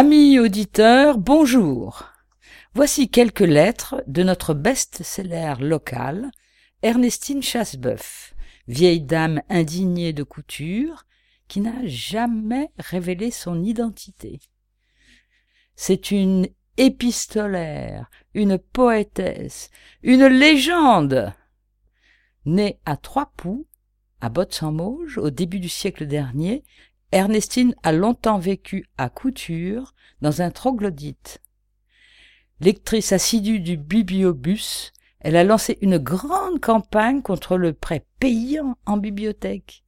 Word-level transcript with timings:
Amis 0.00 0.38
auditeurs, 0.38 1.18
bonjour. 1.18 2.04
Voici 2.72 3.10
quelques 3.10 3.40
lettres 3.40 4.04
de 4.06 4.22
notre 4.22 4.54
best-seller 4.54 5.54
local, 5.58 6.30
Ernestine 6.82 7.42
Chasseboeuf, 7.42 8.32
vieille 8.68 9.00
dame 9.00 9.42
indignée 9.48 10.12
de 10.12 10.22
couture, 10.22 11.04
qui 11.48 11.60
n'a 11.60 11.84
jamais 11.84 12.70
révélé 12.78 13.32
son 13.32 13.64
identité. 13.64 14.38
C'est 15.74 16.12
une 16.12 16.46
épistolaire, 16.76 18.08
une 18.34 18.56
poétesse, 18.56 19.68
une 20.04 20.26
légende. 20.26 21.32
Née 22.44 22.78
à 22.84 22.96
Trois 22.96 23.32
Poux, 23.36 23.66
à 24.20 24.28
Botte-sans-Mauge, 24.28 25.18
au 25.18 25.30
début 25.30 25.58
du 25.58 25.68
siècle 25.68 26.06
dernier, 26.06 26.62
Ernestine 27.12 27.74
a 27.82 27.92
longtemps 27.92 28.38
vécu 28.38 28.86
à 28.98 29.08
Couture, 29.08 29.94
dans 30.20 30.42
un 30.42 30.50
troglodyte. 30.50 31.40
Lectrice 32.60 33.12
assidue 33.12 33.60
du 33.60 33.76
bibliobus, 33.76 34.92
elle 35.20 35.36
a 35.36 35.44
lancé 35.44 35.78
une 35.80 35.98
grande 35.98 36.60
campagne 36.60 37.22
contre 37.22 37.56
le 37.56 37.72
prêt 37.72 38.04
payant 38.20 38.76
en 38.86 38.96
bibliothèque. 38.96 39.84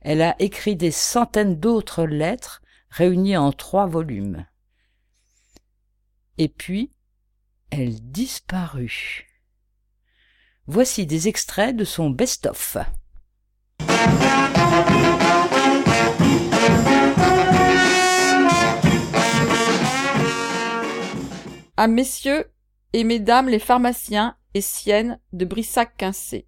Elle 0.00 0.22
a 0.22 0.34
écrit 0.38 0.76
des 0.76 0.90
centaines 0.90 1.58
d'autres 1.58 2.04
lettres 2.04 2.62
réunies 2.90 3.36
en 3.36 3.52
trois 3.52 3.86
volumes. 3.86 4.46
Et 6.36 6.48
puis, 6.48 6.90
elle 7.70 8.00
disparut. 8.10 9.26
Voici 10.66 11.06
des 11.06 11.28
extraits 11.28 11.76
de 11.76 11.84
son 11.84 12.10
best-of. 12.10 12.76
À 21.76 21.86
messieurs 21.86 22.46
et 22.92 23.04
mesdames 23.04 23.48
les 23.48 23.58
pharmaciens 23.58 24.36
et 24.54 24.60
siennes 24.60 25.18
de 25.32 25.44
Brissac-Quincé. 25.44 26.46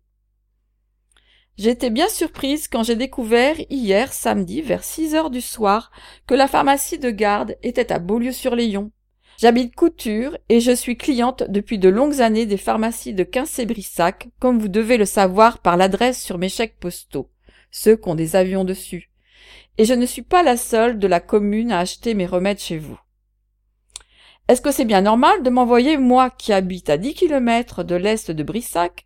Été 1.59 1.91
bien 1.91 2.09
surprise 2.09 2.69
quand 2.69 2.83
j'ai 2.83 2.97
découvert 2.97 3.57
hier 3.71 4.13
samedi 4.13 4.61
vers 4.61 4.85
6 4.85 5.15
heures 5.15 5.31
du 5.31 5.41
soir 5.41 5.91
que 6.27 6.35
la 6.35 6.49
pharmacie 6.49 6.99
de 6.99 7.11
garde 7.11 7.57
était 7.63 7.93
à 7.93 7.99
Beaulieu-sur-Léon. 7.99 8.93
J'habite 9.39 9.75
Couture 9.75 10.37
et 10.49 10.61
je 10.61 10.73
suis 10.73 10.97
cliente 10.97 11.45
depuis 11.49 11.79
de 11.79 11.89
longues 11.89 12.21
années 12.21 12.47
des 12.47 12.57
pharmacies 12.57 13.15
de 13.15 13.25
Quincé-Brissac, 13.25 14.29
comme 14.39 14.59
vous 14.59 14.69
devez 14.69 14.97
le 14.97 15.05
savoir 15.07 15.59
par 15.59 15.77
l'adresse 15.77 16.23
sur 16.23 16.39
mes 16.39 16.49
chèques 16.49 16.79
postaux, 16.79 17.31
ceux 17.71 17.97
qui 17.97 18.09
ont 18.09 18.15
des 18.15 18.37
avions 18.37 18.65
dessus. 18.65 19.11
Et 19.79 19.85
je 19.85 19.95
ne 19.95 20.07
suis 20.07 20.23
pas 20.23 20.43
la 20.43 20.57
seule 20.57 20.99
de 20.99 21.07
la 21.07 21.21
commune 21.21 21.73
à 21.73 21.81
acheter 21.81 22.15
mes 22.15 22.27
remèdes 22.27 22.61
chez 22.61 22.79
vous. 22.79 22.99
Est-ce 24.49 24.61
que 24.61 24.71
c'est 24.71 24.85
bien 24.85 25.01
normal 25.01 25.43
de 25.43 25.51
m'envoyer, 25.51 25.97
moi 25.97 26.31
qui 26.31 26.53
habite 26.53 26.89
à 26.89 26.99
10 26.99 27.15
km 27.15 27.83
de 27.83 27.97
l'est 27.97 28.31
de 28.31 28.43
Brissac, 28.45 29.05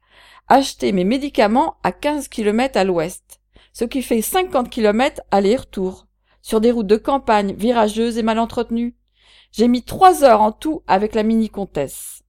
acheter 0.49 0.93
mes 0.93 1.05
médicaments 1.05 1.77
à 1.83 1.93
15 1.93 2.29
km 2.29 2.77
à 2.77 2.85
l'ouest, 2.85 3.41
ce 3.73 3.85
qui 3.85 4.03
fait 4.03 4.21
50 4.21 4.69
km 4.69 5.23
aller-retour, 5.31 6.07
sur 6.43 6.61
des 6.61 6.71
routes 6.71 6.87
de 6.87 6.99
campagne 6.99 7.55
virageuses 7.55 8.19
et 8.19 8.23
mal 8.23 8.39
entretenues 8.39 8.97
J'ai 9.51 9.67
mis 9.67 9.83
trois 9.83 10.25
heures 10.25 10.43
en 10.43 10.53
tout 10.53 10.83
avec 10.87 11.15
la 11.15 11.23
mini-comtesse. 11.23 12.20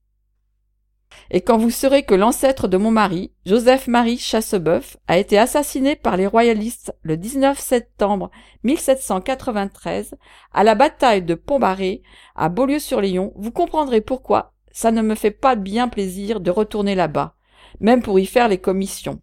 Et 1.29 1.41
quand 1.41 1.57
vous 1.57 1.69
saurez 1.69 2.03
que 2.03 2.15
l'ancêtre 2.15 2.67
de 2.67 2.77
mon 2.77 2.91
mari, 2.91 3.31
Joseph-Marie 3.45 4.17
Chasseboeuf, 4.17 4.97
a 5.07 5.17
été 5.17 5.37
assassiné 5.37 5.95
par 5.95 6.17
les 6.17 6.27
royalistes 6.27 6.93
le 7.03 7.17
19 7.17 7.59
septembre 7.59 8.31
1793 8.63 10.15
à 10.53 10.63
la 10.63 10.75
bataille 10.75 11.23
de 11.23 11.35
Pont-Barré 11.35 12.01
à 12.35 12.49
Beaulieu-sur-Léon, 12.49 13.33
vous 13.35 13.51
comprendrez 13.51 14.01
pourquoi 14.01 14.53
ça 14.71 14.91
ne 14.91 15.01
me 15.01 15.15
fait 15.15 15.31
pas 15.31 15.55
bien 15.55 15.87
plaisir 15.87 16.39
de 16.39 16.51
retourner 16.51 16.95
là-bas, 16.95 17.35
même 17.79 18.01
pour 18.01 18.19
y 18.19 18.25
faire 18.25 18.47
les 18.47 18.57
commissions. 18.57 19.21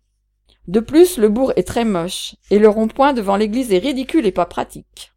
De 0.67 0.81
plus, 0.81 1.17
le 1.17 1.31
bourg 1.31 1.53
est 1.57 1.67
très 1.67 1.87
moche, 1.87 2.37
et 2.51 2.59
le 2.59 2.69
rond-point 2.69 3.15
devant 3.15 3.37
l'église 3.37 3.73
est 3.73 3.79
ridicule 3.79 4.27
et 4.27 4.33
pas 4.33 4.45
pratique. 4.45 5.13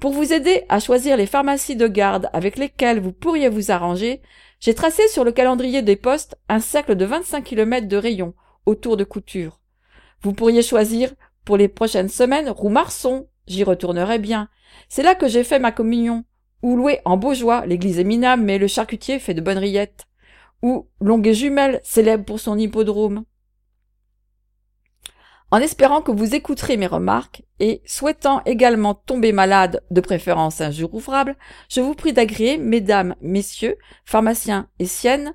Pour 0.00 0.12
vous 0.12 0.32
aider 0.32 0.64
à 0.68 0.80
choisir 0.80 1.16
les 1.16 1.26
pharmacies 1.26 1.76
de 1.76 1.86
garde 1.86 2.28
avec 2.32 2.56
lesquelles 2.56 3.00
vous 3.00 3.12
pourriez 3.12 3.48
vous 3.48 3.70
arranger, 3.70 4.22
j'ai 4.60 4.74
tracé 4.74 5.08
sur 5.08 5.24
le 5.24 5.32
calendrier 5.32 5.80
des 5.80 5.96
postes 5.96 6.36
un 6.50 6.60
cercle 6.60 6.94
de 6.94 7.06
25 7.06 7.42
km 7.42 7.88
de 7.88 7.96
rayon 7.96 8.34
autour 8.66 8.98
de 8.98 9.04
Couture. 9.04 9.58
Vous 10.22 10.34
pourriez 10.34 10.62
choisir 10.62 11.12
pour 11.46 11.56
les 11.56 11.68
prochaines 11.68 12.10
semaines 12.10 12.50
Roumarson, 12.50 13.26
j'y 13.46 13.64
retournerai 13.64 14.18
bien. 14.18 14.48
C'est 14.90 15.02
là 15.02 15.14
que 15.14 15.28
j'ai 15.28 15.44
fait 15.44 15.58
ma 15.58 15.72
communion. 15.72 16.24
Ou 16.62 16.76
louer 16.76 17.00
en 17.06 17.16
Beaujois, 17.16 17.64
l'église 17.64 17.98
est 17.98 18.04
minable, 18.04 18.42
mais 18.42 18.58
le 18.58 18.66
charcutier 18.66 19.18
fait 19.18 19.32
de 19.32 19.40
bonnes 19.40 19.56
rillettes. 19.56 20.04
Ou 20.60 20.88
Longuet 21.00 21.32
Jumelle, 21.32 21.80
célèbre 21.82 22.26
pour 22.26 22.38
son 22.38 22.58
hippodrome. 22.58 23.24
En 25.52 25.58
espérant 25.58 26.00
que 26.00 26.12
vous 26.12 26.36
écouterez 26.36 26.76
mes 26.76 26.86
remarques 26.86 27.42
et 27.58 27.82
souhaitant 27.84 28.40
également 28.46 28.94
tomber 28.94 29.32
malade, 29.32 29.82
de 29.90 30.00
préférence 30.00 30.60
un 30.60 30.70
ouvrable, 30.92 31.36
je 31.68 31.80
vous 31.80 31.94
prie 31.94 32.12
d'agréer, 32.12 32.56
mesdames, 32.56 33.16
messieurs, 33.20 33.76
pharmaciens 34.04 34.68
et 34.78 34.86
siennes, 34.86 35.34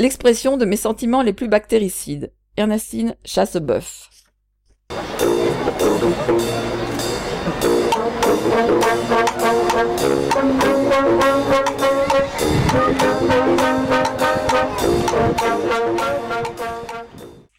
l'expression 0.00 0.56
de 0.56 0.64
mes 0.64 0.76
sentiments 0.76 1.22
les 1.22 1.32
plus 1.32 1.48
bactéricides. 1.48 2.32
Ernestine 2.56 3.14
Chasseboeuf. 3.24 4.10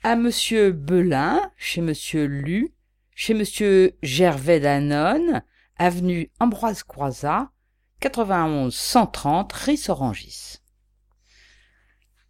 À 0.03 0.15
Monsieur 0.15 0.71
Belin, 0.71 1.51
chez 1.57 1.81
Monsieur 1.81 2.25
Lu, 2.25 2.73
chez 3.15 3.33
Monsieur 3.33 3.97
Gervais 4.03 4.59
Danone, 4.59 5.41
avenue 5.77 6.29
Ambroise 6.39 6.83
Croizat, 6.83 7.51
91 7.99 8.73
130 8.73 9.51
Ris-Orangis. 9.53 10.57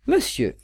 Monsieur, 0.08 0.56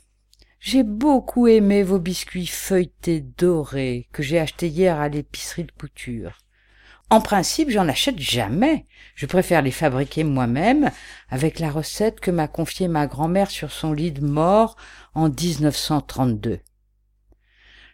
j'ai 0.60 0.82
beaucoup 0.82 1.46
aimé 1.46 1.82
vos 1.82 1.98
biscuits 1.98 2.46
feuilletés 2.46 3.20
dorés 3.20 4.08
que 4.12 4.22
j'ai 4.22 4.38
achetés 4.38 4.68
hier 4.68 4.98
à 4.98 5.10
l'épicerie 5.10 5.64
de 5.64 5.72
couture. 5.72 6.38
En 7.10 7.20
principe, 7.20 7.68
j'en 7.68 7.86
achète 7.86 8.18
jamais. 8.18 8.86
Je 9.14 9.26
préfère 9.26 9.60
les 9.60 9.70
fabriquer 9.70 10.24
moi-même 10.24 10.90
avec 11.28 11.58
la 11.58 11.70
recette 11.70 12.18
que 12.18 12.30
m'a 12.30 12.48
confiée 12.48 12.88
ma 12.88 13.06
grand-mère 13.06 13.50
sur 13.50 13.70
son 13.70 13.92
lit 13.92 14.10
de 14.10 14.24
mort 14.24 14.76
en 15.12 15.28
1932. 15.28 16.60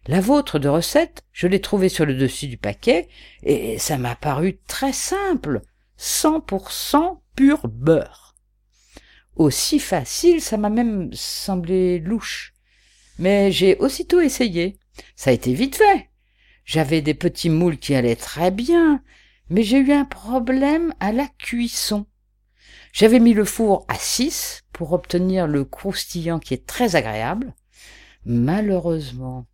La 0.07 0.21
vôtre 0.21 0.59
de 0.59 0.69
recette, 0.69 1.25
je 1.33 1.47
l'ai 1.47 1.61
trouvée 1.61 1.91
sur 1.91 2.07
le 2.07 2.15
dessus 2.15 2.47
du 2.47 2.57
paquet, 2.57 3.09
et 3.43 3.79
ça 3.79 3.99
m'a 3.99 4.15
paru 4.15 4.59
très 4.67 4.93
simple. 4.93 5.61
100% 5.99 7.21
pur 7.37 7.69
beurre. 7.69 8.35
Aussi 9.37 9.79
facile, 9.79 10.41
ça 10.41 10.57
m'a 10.57 10.71
même 10.71 11.11
semblé 11.13 11.99
louche. 11.99 12.55
Mais 13.19 13.53
j'ai 13.53 13.77
aussitôt 13.77 14.21
essayé. 14.21 14.79
Ça 15.17 15.31
a 15.31 15.35
été 15.35 15.53
vite 15.53 15.77
fait. 15.77 16.09
J'avais 16.65 17.03
des 17.03 17.15
petits 17.15 17.51
moules 17.51 17.79
qui 17.79 17.95
allaient 17.95 18.17
très 18.17 18.51
bien, 18.51 19.03
Mais 19.51 19.65
j'ai 19.65 19.79
eu 19.79 19.93
un 19.93 20.05
problème 20.05 20.95
à 21.01 21.13
la 21.13 21.27
cuisson. 21.27 22.07
J'avais 22.93 23.19
mis 23.19 23.35
le 23.35 23.45
four 23.45 23.85
à 23.89 23.97
6 23.97 24.63
pour 24.73 24.93
obtenir 24.93 25.47
le 25.47 25.65
croustillant 25.65 26.39
qui 26.39 26.55
est 26.55 26.67
très 26.67 26.97
agréable. 26.97 27.55
Malheureusement, 28.25 29.47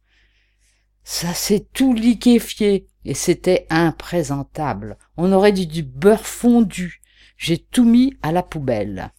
ça 1.09 1.35
s'est 1.35 1.65
tout 1.73 1.95
liquéfié 1.95 2.89
et 3.05 3.15
c'était 3.15 3.69
imprésentable. 3.71 4.99
On 5.17 5.31
aurait 5.31 5.53
dit 5.53 5.69
du 5.69 5.85
beurre 5.85 6.27
fondu. 6.27 7.01
J'ai 7.39 7.59
tout 7.59 7.85
mis 7.85 8.17
à 8.23 8.33
la 8.33 8.43
poubelle. 8.43 9.13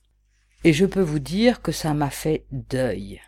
Et 0.66 0.74
je 0.74 0.86
peux 0.86 1.02
vous 1.02 1.20
dire 1.20 1.62
que 1.62 1.72
ça 1.72 1.94
m'a 1.94 2.10
fait 2.10 2.46
deuil. 2.52 3.22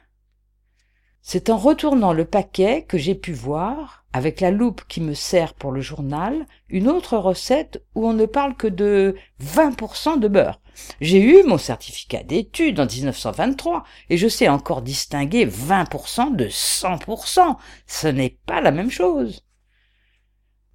C'est 1.21 1.49
en 1.49 1.55
retournant 1.55 2.11
le 2.11 2.25
paquet 2.25 2.83
que 2.83 2.97
j'ai 2.97 3.15
pu 3.15 3.31
voir, 3.31 4.03
avec 4.11 4.41
la 4.41 4.51
loupe 4.51 4.81
qui 4.89 4.99
me 4.99 5.13
sert 5.13 5.53
pour 5.53 5.71
le 5.71 5.79
journal, 5.79 6.45
une 6.67 6.89
autre 6.89 7.17
recette 7.17 7.81
où 7.95 8.05
on 8.05 8.13
ne 8.13 8.25
parle 8.25 8.57
que 8.57 8.67
de 8.67 9.15
20% 9.41 10.19
de 10.19 10.27
beurre. 10.27 10.59
J'ai 11.01 11.21
eu 11.21 11.43
mon 11.43 11.57
certificat 11.57 12.23
d'études 12.23 12.79
en 12.79 12.85
1923 12.85 13.83
et 14.09 14.17
je 14.17 14.27
sais 14.27 14.49
encore 14.49 14.81
distinguer 14.81 15.45
20% 15.45 16.35
de 16.35 16.45
100%. 16.45 17.57
Ce 17.87 18.07
n'est 18.07 18.37
pas 18.45 18.61
la 18.61 18.71
même 18.71 18.91
chose. 18.91 19.43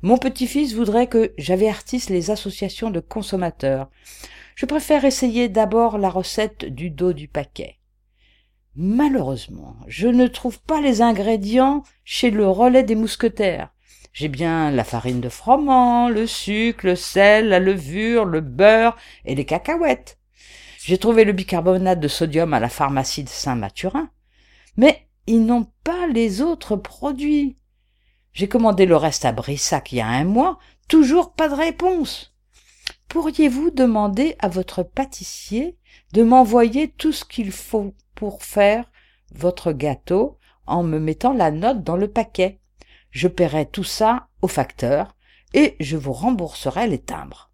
Mon 0.02 0.18
petit-fils 0.18 0.74
voudrait 0.74 1.06
que 1.06 1.32
j'avertisse 1.38 2.10
les 2.10 2.30
associations 2.30 2.90
de 2.90 3.00
consommateurs. 3.00 3.90
Je 4.54 4.66
préfère 4.66 5.04
essayer 5.04 5.48
d'abord 5.48 5.98
la 5.98 6.10
recette 6.10 6.64
du 6.64 6.90
dos 6.90 7.12
du 7.12 7.26
paquet. 7.26 7.78
Malheureusement, 8.76 9.76
je 9.86 10.08
ne 10.08 10.26
trouve 10.26 10.60
pas 10.60 10.80
les 10.80 11.00
ingrédients 11.00 11.82
chez 12.04 12.30
le 12.30 12.48
relais 12.48 12.82
des 12.82 12.96
mousquetaires. 12.96 13.73
J'ai 14.14 14.28
bien 14.28 14.70
la 14.70 14.84
farine 14.84 15.20
de 15.20 15.28
froment, 15.28 16.08
le 16.08 16.28
sucre, 16.28 16.86
le 16.86 16.94
sel, 16.94 17.48
la 17.48 17.58
levure, 17.58 18.24
le 18.24 18.40
beurre 18.40 18.96
et 19.24 19.34
les 19.34 19.44
cacahuètes. 19.44 20.20
J'ai 20.78 20.98
trouvé 20.98 21.24
le 21.24 21.32
bicarbonate 21.32 21.98
de 21.98 22.06
sodium 22.06 22.54
à 22.54 22.60
la 22.60 22.68
pharmacie 22.68 23.24
de 23.24 23.28
Saint-Mathurin. 23.28 24.10
Mais 24.76 25.08
ils 25.26 25.44
n'ont 25.44 25.66
pas 25.82 26.06
les 26.06 26.42
autres 26.42 26.76
produits. 26.76 27.58
J'ai 28.32 28.46
commandé 28.46 28.86
le 28.86 28.96
reste 28.96 29.24
à 29.24 29.32
Brissac 29.32 29.90
il 29.90 29.96
y 29.96 30.00
a 30.00 30.06
un 30.06 30.24
mois, 30.24 30.60
toujours 30.86 31.32
pas 31.32 31.48
de 31.48 31.54
réponse. 31.54 32.36
Pourriez-vous 33.08 33.72
demander 33.72 34.36
à 34.38 34.46
votre 34.48 34.84
pâtissier 34.84 35.76
de 36.12 36.22
m'envoyer 36.22 36.88
tout 36.88 37.12
ce 37.12 37.24
qu'il 37.24 37.50
faut 37.50 37.96
pour 38.14 38.44
faire 38.44 38.92
votre 39.32 39.72
gâteau 39.72 40.38
en 40.66 40.84
me 40.84 41.00
mettant 41.00 41.32
la 41.32 41.50
note 41.50 41.82
dans 41.82 41.96
le 41.96 42.06
paquet? 42.06 42.60
Je 43.14 43.28
paierai 43.28 43.66
tout 43.66 43.84
ça 43.84 44.26
au 44.42 44.48
facteur 44.48 45.14
et 45.52 45.76
je 45.78 45.96
vous 45.96 46.12
rembourserai 46.12 46.88
les 46.88 46.98
timbres. 46.98 47.52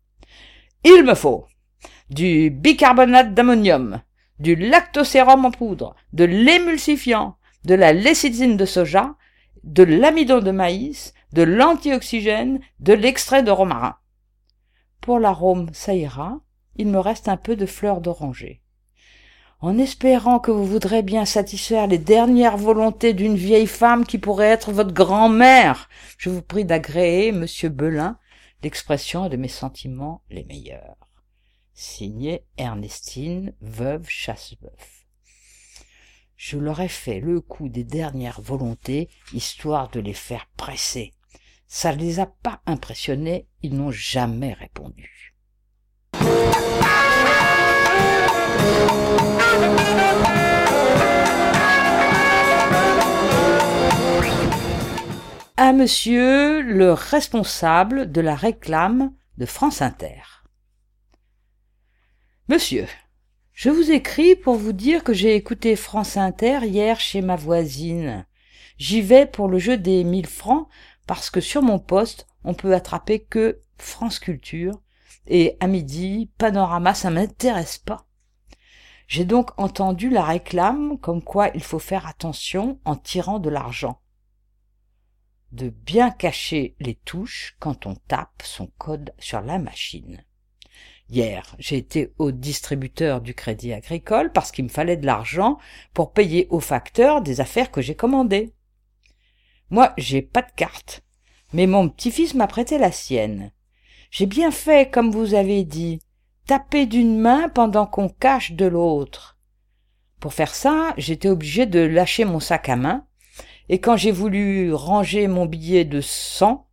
Il 0.84 1.04
me 1.04 1.14
faut 1.14 1.46
du 2.08 2.50
bicarbonate 2.50 3.34
d'ammonium, 3.34 4.00
du 4.38 4.56
lactosérum 4.56 5.44
en 5.44 5.50
poudre, 5.50 5.94
de 6.14 6.24
l'émulsifiant, 6.24 7.36
de 7.64 7.74
la 7.74 7.92
lécithine 7.92 8.56
de 8.56 8.64
soja, 8.64 9.16
de 9.62 9.82
l'amidon 9.82 10.40
de 10.40 10.50
maïs, 10.50 11.12
de 11.34 11.42
l'antioxygène, 11.42 12.60
de 12.80 12.94
l'extrait 12.94 13.42
de 13.42 13.50
romarin. 13.50 13.96
Pour 15.02 15.18
l'arôme, 15.18 15.68
ça 15.74 15.94
ira. 15.94 16.40
Il 16.76 16.88
me 16.88 16.98
reste 16.98 17.28
un 17.28 17.36
peu 17.36 17.54
de 17.54 17.66
fleurs 17.66 18.00
d'oranger. 18.00 18.62
En 19.62 19.76
espérant 19.76 20.38
que 20.38 20.50
vous 20.50 20.64
voudrez 20.64 21.02
bien 21.02 21.26
satisfaire 21.26 21.86
les 21.86 21.98
dernières 21.98 22.56
volontés 22.56 23.12
d'une 23.12 23.36
vieille 23.36 23.66
femme 23.66 24.06
qui 24.06 24.16
pourrait 24.16 24.46
être 24.46 24.72
votre 24.72 24.94
grand-mère, 24.94 25.90
je 26.16 26.30
vous 26.30 26.40
prie 26.40 26.64
d'agréer, 26.64 27.30
monsieur 27.30 27.68
Belin, 27.68 28.18
l'expression 28.62 29.28
de 29.28 29.36
mes 29.36 29.48
sentiments 29.48 30.22
les 30.30 30.44
meilleurs. 30.44 30.96
Signé 31.74 32.42
Ernestine, 32.56 33.52
veuve 33.60 34.08
Chasseboeuf. 34.08 35.04
Je 36.36 36.56
leur 36.56 36.80
ai 36.80 36.88
fait 36.88 37.20
le 37.20 37.42
coup 37.42 37.68
des 37.68 37.84
dernières 37.84 38.40
volontés, 38.40 39.10
histoire 39.34 39.90
de 39.90 40.00
les 40.00 40.14
faire 40.14 40.46
presser. 40.56 41.12
Ça 41.66 41.94
ne 41.94 42.00
les 42.00 42.18
a 42.18 42.26
pas 42.26 42.62
impressionnés, 42.64 43.46
ils 43.62 43.76
n'ont 43.76 43.90
jamais 43.90 44.54
répondu. 44.54 45.34
À 55.62 55.74
monsieur 55.74 56.62
le 56.62 56.94
responsable 56.94 58.10
de 58.10 58.22
la 58.22 58.34
réclame 58.34 59.12
de 59.36 59.44
France 59.44 59.82
Inter. 59.82 60.22
Monsieur, 62.48 62.86
je 63.52 63.68
vous 63.68 63.90
écris 63.90 64.36
pour 64.36 64.54
vous 64.54 64.72
dire 64.72 65.04
que 65.04 65.12
j'ai 65.12 65.34
écouté 65.34 65.76
France 65.76 66.16
Inter 66.16 66.60
hier 66.62 66.98
chez 66.98 67.20
ma 67.20 67.36
voisine. 67.36 68.24
J'y 68.78 69.02
vais 69.02 69.26
pour 69.26 69.48
le 69.48 69.58
jeu 69.58 69.76
des 69.76 70.02
mille 70.02 70.28
francs 70.28 70.66
parce 71.06 71.28
que 71.28 71.42
sur 71.42 71.60
mon 71.60 71.78
poste, 71.78 72.26
on 72.42 72.54
peut 72.54 72.72
attraper 72.72 73.20
que 73.20 73.60
France 73.76 74.18
Culture 74.18 74.80
et 75.26 75.58
à 75.60 75.66
midi, 75.66 76.30
Panorama, 76.38 76.94
ça 76.94 77.10
m'intéresse 77.10 77.76
pas. 77.76 78.06
J'ai 79.08 79.26
donc 79.26 79.50
entendu 79.58 80.08
la 80.08 80.24
réclame 80.24 80.96
comme 80.96 81.22
quoi 81.22 81.50
il 81.54 81.62
faut 81.62 81.78
faire 81.78 82.06
attention 82.06 82.80
en 82.86 82.96
tirant 82.96 83.40
de 83.40 83.50
l'argent. 83.50 84.00
De 85.52 85.68
bien 85.68 86.10
cacher 86.10 86.76
les 86.78 86.94
touches 86.94 87.56
quand 87.58 87.86
on 87.86 87.94
tape 87.94 88.42
son 88.44 88.68
code 88.78 89.12
sur 89.18 89.40
la 89.40 89.58
machine. 89.58 90.24
Hier, 91.08 91.56
j'ai 91.58 91.76
été 91.76 92.12
au 92.18 92.30
distributeur 92.30 93.20
du 93.20 93.34
crédit 93.34 93.72
agricole 93.72 94.30
parce 94.32 94.52
qu'il 94.52 94.64
me 94.64 94.70
fallait 94.70 94.96
de 94.96 95.06
l'argent 95.06 95.58
pour 95.92 96.12
payer 96.12 96.46
au 96.50 96.60
facteur 96.60 97.20
des 97.20 97.40
affaires 97.40 97.72
que 97.72 97.82
j'ai 97.82 97.96
commandées. 97.96 98.54
Moi, 99.70 99.92
j'ai 99.98 100.22
pas 100.22 100.42
de 100.42 100.52
carte, 100.54 101.02
mais 101.52 101.66
mon 101.66 101.88
petit-fils 101.88 102.34
m'a 102.34 102.46
prêté 102.46 102.78
la 102.78 102.92
sienne. 102.92 103.50
J'ai 104.12 104.26
bien 104.26 104.52
fait 104.52 104.88
comme 104.88 105.10
vous 105.10 105.34
avez 105.34 105.64
dit, 105.64 105.98
taper 106.46 106.86
d'une 106.86 107.18
main 107.18 107.48
pendant 107.48 107.86
qu'on 107.86 108.08
cache 108.08 108.52
de 108.52 108.66
l'autre. 108.66 109.36
Pour 110.20 110.32
faire 110.32 110.54
ça, 110.54 110.94
j'étais 110.96 111.28
obligé 111.28 111.66
de 111.66 111.80
lâcher 111.80 112.24
mon 112.24 112.38
sac 112.40 112.68
à 112.68 112.76
main, 112.76 113.04
et 113.72 113.78
quand 113.78 113.96
j'ai 113.96 114.10
voulu 114.10 114.74
ranger 114.74 115.28
mon 115.28 115.46
billet 115.46 115.84
de 115.84 116.00
cent, 116.00 116.68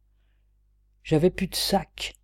j'avais 1.03 1.29
plus 1.29 1.45
de 1.45 1.53
sac. 1.53 2.15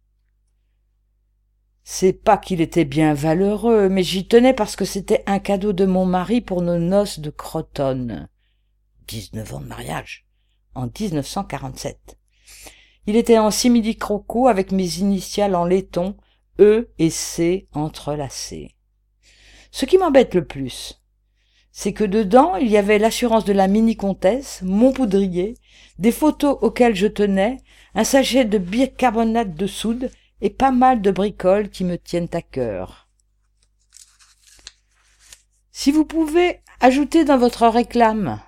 C'est 1.83 2.11
pas 2.11 2.39
qu'il 2.39 2.59
était 2.59 2.83
bien 2.83 3.13
valeureux, 3.13 3.87
mais 3.87 4.01
j'y 4.01 4.27
tenais 4.27 4.55
parce 4.55 4.75
que 4.75 4.83
c'était 4.83 5.21
un 5.27 5.37
cadeau 5.37 5.73
de 5.73 5.85
mon 5.85 6.07
mari 6.07 6.41
pour 6.41 6.63
nos 6.63 6.79
noces 6.79 7.19
de 7.19 7.29
Crotonne. 7.29 8.29
Dix-neuf 9.07 9.53
ans 9.53 9.61
de 9.61 9.67
mariage, 9.67 10.25
en 10.73 10.87
1947. 10.87 12.17
Il 13.05 13.15
était 13.15 13.37
en 13.37 13.51
simili-croco 13.51 14.47
avec 14.47 14.71
mes 14.71 14.97
initiales 14.97 15.53
en 15.53 15.65
laiton, 15.65 16.17
E 16.59 16.91
et 16.97 17.11
C 17.11 17.67
entrelacées. 17.73 18.75
Ce 19.69 19.85
qui 19.85 19.99
m'embête 19.99 20.33
le 20.33 20.45
plus, 20.47 21.02
c'est 21.75 21.91
que 21.91 22.03
dedans 22.03 22.55
il 22.55 22.69
y 22.69 22.77
avait 22.77 22.99
l'assurance 22.99 23.45
de 23.45 23.51
la 23.51 23.67
mini-comtesse, 23.67 24.61
mon 24.63 24.93
poudrier, 24.93 25.55
des 25.97 26.11
photos 26.11 26.55
auxquelles 26.61 26.95
je 26.95 27.07
tenais, 27.07 27.57
un 27.95 28.03
sachet 28.03 28.45
de 28.45 28.59
bicarbonate 28.59 29.55
de 29.55 29.67
soude 29.67 30.11
et 30.39 30.51
pas 30.51 30.71
mal 30.71 31.01
de 31.01 31.09
bricoles 31.09 31.69
qui 31.69 31.83
me 31.83 31.97
tiennent 31.97 32.29
à 32.33 32.43
cœur. 32.43 33.09
Si 35.71 35.91
vous 35.91 36.05
pouvez 36.05 36.61
ajouter 36.79 37.25
dans 37.25 37.37
votre 37.37 37.67
réclame 37.67 38.39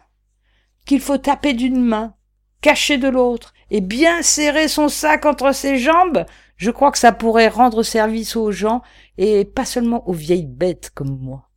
qu'il 0.86 1.02
faut 1.02 1.18
taper 1.18 1.54
d'une 1.54 1.82
main, 1.82 2.14
cacher 2.62 3.00
de 3.00 3.08
l'autre, 3.08 3.54
et 3.72 3.82
bien 3.82 4.22
serrer 4.22 4.68
son 4.68 4.88
sac 4.88 5.26
entre 5.26 5.52
ses 5.52 5.80
jambes, 5.80 6.26
je 6.58 6.70
crois 6.70 6.92
que 6.92 7.00
ça 7.00 7.12
pourrait 7.12 7.48
rendre 7.48 7.82
service 7.82 8.36
aux 8.36 8.52
gens, 8.52 8.84
et 9.18 9.46
pas 9.46 9.66
seulement 9.66 10.08
aux 10.08 10.14
vieilles 10.14 10.46
bêtes 10.46 10.92
comme 10.94 11.18
moi. 11.20 11.50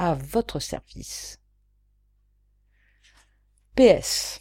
À 0.00 0.14
votre 0.14 0.60
service. 0.60 1.40
PS. 3.74 4.38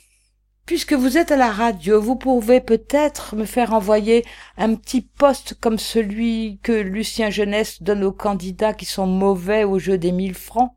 Puisque 0.67 0.93
vous 0.93 1.17
êtes 1.17 1.31
à 1.31 1.35
la 1.35 1.51
radio, 1.51 1.99
vous 1.99 2.15
pouvez 2.15 2.61
peut-être 2.61 3.35
me 3.35 3.43
faire 3.43 3.73
envoyer 3.73 4.23
un 4.57 4.75
petit 4.75 5.01
poste 5.01 5.55
comme 5.59 5.79
celui 5.79 6.59
que 6.61 6.73
Lucien 6.73 7.31
Jeunesse 7.31 7.81
donne 7.81 8.03
aux 8.03 8.11
candidats 8.11 8.75
qui 8.75 8.85
sont 8.85 9.07
mauvais 9.07 9.63
au 9.63 9.79
jeu 9.79 9.97
des 9.97 10.11
mille 10.11 10.35
francs. 10.35 10.75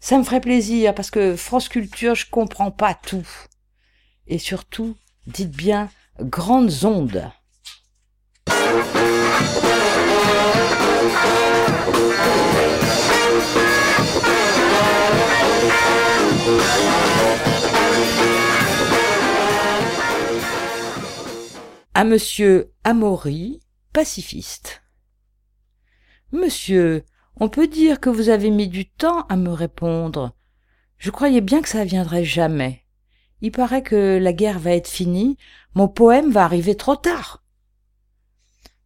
Ça 0.00 0.18
me 0.18 0.22
ferait 0.22 0.42
plaisir 0.42 0.94
parce 0.94 1.10
que 1.10 1.34
France 1.34 1.70
Culture, 1.70 2.14
je 2.14 2.28
comprends 2.28 2.70
pas 2.70 2.92
tout. 2.92 3.26
Et 4.26 4.36
surtout, 4.38 4.98
dites 5.26 5.56
bien 5.56 5.88
grandes 6.20 6.84
ondes. 6.84 7.32
À 21.98 22.04
Monsieur 22.04 22.72
Amaury, 22.84 23.58
pacifiste. 23.92 24.84
Monsieur, 26.30 27.04
on 27.40 27.48
peut 27.48 27.66
dire 27.66 27.98
que 27.98 28.08
vous 28.08 28.28
avez 28.28 28.50
mis 28.50 28.68
du 28.68 28.88
temps 28.88 29.22
à 29.22 29.34
me 29.34 29.50
répondre. 29.50 30.36
Je 30.98 31.10
croyais 31.10 31.40
bien 31.40 31.60
que 31.60 31.68
ça 31.68 31.84
viendrait 31.84 32.22
jamais. 32.22 32.84
Il 33.40 33.50
paraît 33.50 33.82
que 33.82 34.16
la 34.16 34.32
guerre 34.32 34.60
va 34.60 34.76
être 34.76 34.86
finie, 34.86 35.38
mon 35.74 35.88
poème 35.88 36.30
va 36.30 36.44
arriver 36.44 36.76
trop 36.76 36.94
tard. 36.94 37.42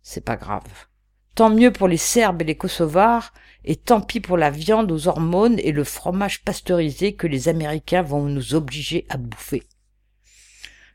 C'est 0.01 0.25
pas 0.25 0.37
grave. 0.37 0.87
Tant 1.35 1.51
mieux 1.51 1.71
pour 1.71 1.89
les 1.89 1.99
Serbes 1.99 2.41
et 2.41 2.47
les 2.47 2.57
Kosovars, 2.57 3.35
et 3.65 3.77
tant 3.77 4.01
pis 4.01 4.21
pour 4.21 4.37
la 4.37 4.51
viande 4.51 4.91
aux 4.91 5.09
hormones 5.09 5.59
et 5.59 5.73
le 5.73 5.85
fromage 5.85 6.43
pasteurisé 6.43 7.15
que 7.15 7.27
les 7.27 7.49
Américains 7.49 8.03
vont 8.03 8.25
nous 8.25 8.55
obliger 8.55 9.07
à 9.09 9.17
bouffer. 9.17 9.63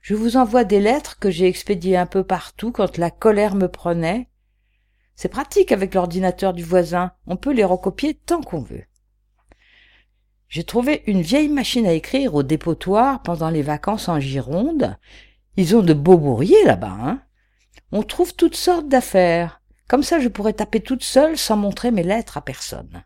Je 0.02 0.16
vous 0.16 0.38
envoie 0.38 0.64
des 0.64 0.80
lettres 0.80 1.20
que 1.20 1.30
j'ai 1.30 1.48
expédiées 1.48 1.98
un 1.98 2.06
peu 2.06 2.24
partout 2.24 2.72
quand 2.72 2.98
la 2.98 3.12
colère 3.12 3.56
me 3.56 3.68
prenait. 3.68 4.30
C'est 5.16 5.30
pratique 5.30 5.72
avec 5.72 5.94
l'ordinateur 5.94 6.54
du 6.54 6.64
voisin, 6.64 7.12
on 7.26 7.38
peut 7.38 7.52
les 7.52 7.64
recopier 7.64 8.14
tant 8.14 8.42
qu'on 8.42 8.62
veut. 8.62 8.86
J'ai 10.48 10.64
trouvé 10.64 11.04
une 11.08 11.22
vieille 11.22 11.50
machine 11.50 11.86
à 11.86 11.94
écrire 11.94 12.36
au 12.36 12.44
dépotoir 12.44 13.22
pendant 13.22 13.50
les 13.50 13.64
vacances 13.64 14.08
en 14.08 14.20
Gironde. 14.20 14.98
Ils 15.58 15.76
ont 15.76 15.82
de 15.82 15.94
beaux 15.94 16.18
bourriers 16.18 16.64
là-bas, 16.64 16.98
hein. 17.02 17.22
On 17.92 18.04
trouve 18.04 18.36
toutes 18.36 18.56
sortes 18.56 18.88
d'affaires. 18.88 19.62
Comme 19.88 20.04
ça, 20.04 20.20
je 20.20 20.28
pourrais 20.28 20.54
taper 20.54 20.82
toute 20.82 21.04
seule 21.04 21.38
sans 21.38 21.56
montrer 21.56 21.92
mes 21.92 22.04
lettres 22.04 22.38
à 22.38 22.42
personne. 22.42 23.04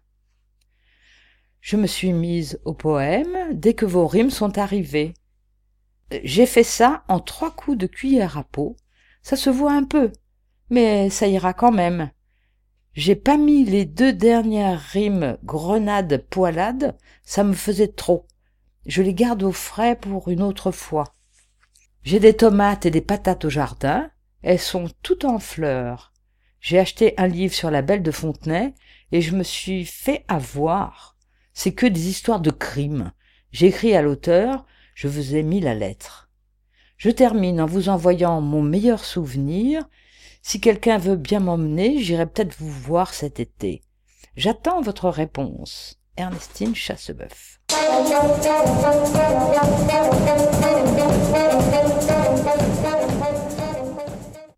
Je 1.59 1.77
me 1.77 1.85
suis 1.85 2.11
mise 2.11 2.59
au 2.65 2.73
poème 2.73 3.37
dès 3.53 3.75
que 3.75 3.85
vos 3.85 4.07
rimes 4.07 4.31
sont 4.31 4.57
arrivées. 4.57 5.13
J'ai 6.23 6.47
fait 6.47 6.63
ça 6.63 7.03
en 7.07 7.19
trois 7.19 7.51
coups 7.51 7.77
de 7.77 7.85
cuillère 7.85 8.37
à 8.37 8.43
peau. 8.43 8.75
Ça 9.21 9.35
se 9.35 9.51
voit 9.51 9.73
un 9.73 9.83
peu, 9.83 10.11
mais 10.71 11.11
ça 11.11 11.27
ira 11.27 11.53
quand 11.53 11.71
même. 11.71 12.09
J'ai 12.93 13.15
pas 13.15 13.37
mis 13.37 13.63
les 13.63 13.85
deux 13.85 14.11
dernières 14.11 14.79
rimes 14.79 15.37
grenade 15.43 16.25
poilade, 16.29 16.97
ça 17.23 17.43
me 17.43 17.53
faisait 17.53 17.93
trop. 17.93 18.27
Je 18.87 19.03
les 19.03 19.13
garde 19.13 19.43
au 19.43 19.51
frais 19.51 19.95
pour 19.95 20.29
une 20.29 20.41
autre 20.41 20.71
fois. 20.71 21.15
J'ai 22.03 22.19
des 22.19 22.33
tomates 22.33 22.87
et 22.87 22.91
des 22.91 23.01
patates 23.01 23.45
au 23.45 23.49
jardin, 23.49 24.09
elles 24.41 24.59
sont 24.59 24.89
toutes 25.03 25.23
en 25.25 25.37
fleurs. 25.37 26.10
J'ai 26.61 26.77
acheté 26.77 27.15
un 27.17 27.27
livre 27.27 27.55
sur 27.55 27.71
la 27.71 27.81
belle 27.81 28.03
de 28.03 28.11
Fontenay 28.11 28.75
et 29.11 29.21
je 29.21 29.35
me 29.35 29.41
suis 29.41 29.83
fait 29.83 30.23
avoir. 30.27 31.17
C'est 31.53 31.73
que 31.73 31.87
des 31.87 32.07
histoires 32.07 32.39
de 32.39 32.51
crimes. 32.51 33.11
J'ai 33.51 33.67
écrit 33.67 33.95
à 33.95 34.03
l'auteur, 34.03 34.65
je 34.93 35.07
vous 35.07 35.35
ai 35.35 35.41
mis 35.41 35.59
la 35.59 35.73
lettre. 35.73 36.29
Je 36.97 37.09
termine 37.09 37.59
en 37.59 37.65
vous 37.65 37.89
envoyant 37.89 38.41
mon 38.41 38.61
meilleur 38.61 39.03
souvenir. 39.03 39.89
Si 40.43 40.61
quelqu'un 40.61 40.99
veut 40.99 41.15
bien 41.15 41.39
m'emmener, 41.39 41.97
j'irai 41.97 42.27
peut-être 42.27 42.55
vous 42.59 42.71
voir 42.71 43.15
cet 43.15 43.39
été. 43.39 43.81
J'attends 44.35 44.81
votre 44.81 45.09
réponse. 45.09 45.99
Ernestine 46.15 46.75
Chasseboeuf. 46.75 47.59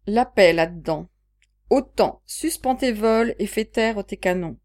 La 0.06 0.26
paix 0.26 0.52
là-dedans. 0.52 1.08
Autant, 1.70 2.22
suspends 2.26 2.76
tes 2.76 2.92
vols 2.92 3.36
et 3.40 3.48
fais 3.48 3.66
taire 3.66 4.04
tes 4.06 4.18
canons. 4.18 4.58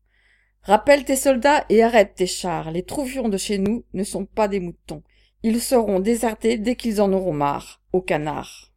Rappelle 0.62 1.04
tes 1.04 1.16
soldats 1.16 1.64
et 1.68 1.82
arrête 1.82 2.14
tes 2.14 2.26
chars. 2.26 2.70
Les 2.70 2.82
troufions 2.82 3.28
de 3.28 3.38
chez 3.38 3.58
nous 3.58 3.84
ne 3.94 4.04
sont 4.04 4.26
pas 4.26 4.48
des 4.48 4.60
moutons. 4.60 5.02
Ils 5.42 5.60
seront 5.60 6.00
désertés 6.00 6.58
dès 6.58 6.76
qu'ils 6.76 7.00
en 7.00 7.12
auront 7.12 7.32
marre, 7.32 7.80
au 7.92 8.00
canard. 8.00 8.72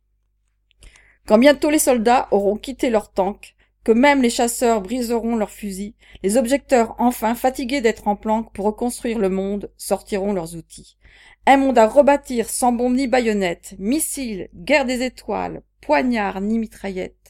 Quand 1.28 1.38
bientôt 1.38 1.70
les 1.70 1.80
soldats 1.80 2.28
auront 2.32 2.56
quitté 2.56 2.90
leurs 2.90 3.12
tanks, 3.12 3.56
que 3.84 3.92
même 3.92 4.22
les 4.22 4.30
chasseurs 4.30 4.82
briseront 4.82 5.36
leurs 5.36 5.50
fusils, 5.50 5.96
les 6.24 6.38
objecteurs 6.38 6.96
enfin 7.00 7.36
fatigués 7.36 7.82
d'être 7.82 8.08
en 8.08 8.16
planque 8.16 8.54
pour 8.54 8.66
reconstruire 8.66 9.18
le 9.18 9.30
monde 9.30 9.72
sortiront 9.78 10.34
leurs 10.34 10.56
outils. 10.56 10.98
Un 11.48 11.58
monde 11.58 11.78
à 11.78 11.88
rebâtir 11.88 12.50
sans 12.50 12.72
bombes 12.72 12.96
ni 12.96 13.08
baïonnettes, 13.08 13.76
missiles, 13.80 14.50
guerre 14.54 14.86
des 14.86 15.04
étoiles, 15.04 15.64
poignards 15.82 16.42
ni 16.42 16.60
mitraillettes. 16.60 17.21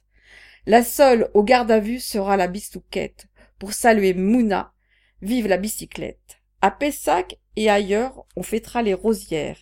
La 0.68 0.84
seule 0.84 1.32
au 1.34 1.44
garde 1.44 1.72
à 1.72 1.80
vue 1.80 2.00
sera 2.00 2.38
la 2.38 2.48
bistouquette, 2.48 3.28
pour 3.58 3.74
saluer 3.74 4.14
Mouna, 4.14 4.74
vive 5.24 5.48
la 5.48 5.58
bicyclette. 5.58 6.40
À 6.62 6.70
Pessac 6.70 7.40
et 7.56 7.70
ailleurs, 7.70 8.26
on 8.36 8.44
fêtera 8.44 8.84
les 8.84 8.94
rosières. 8.94 9.58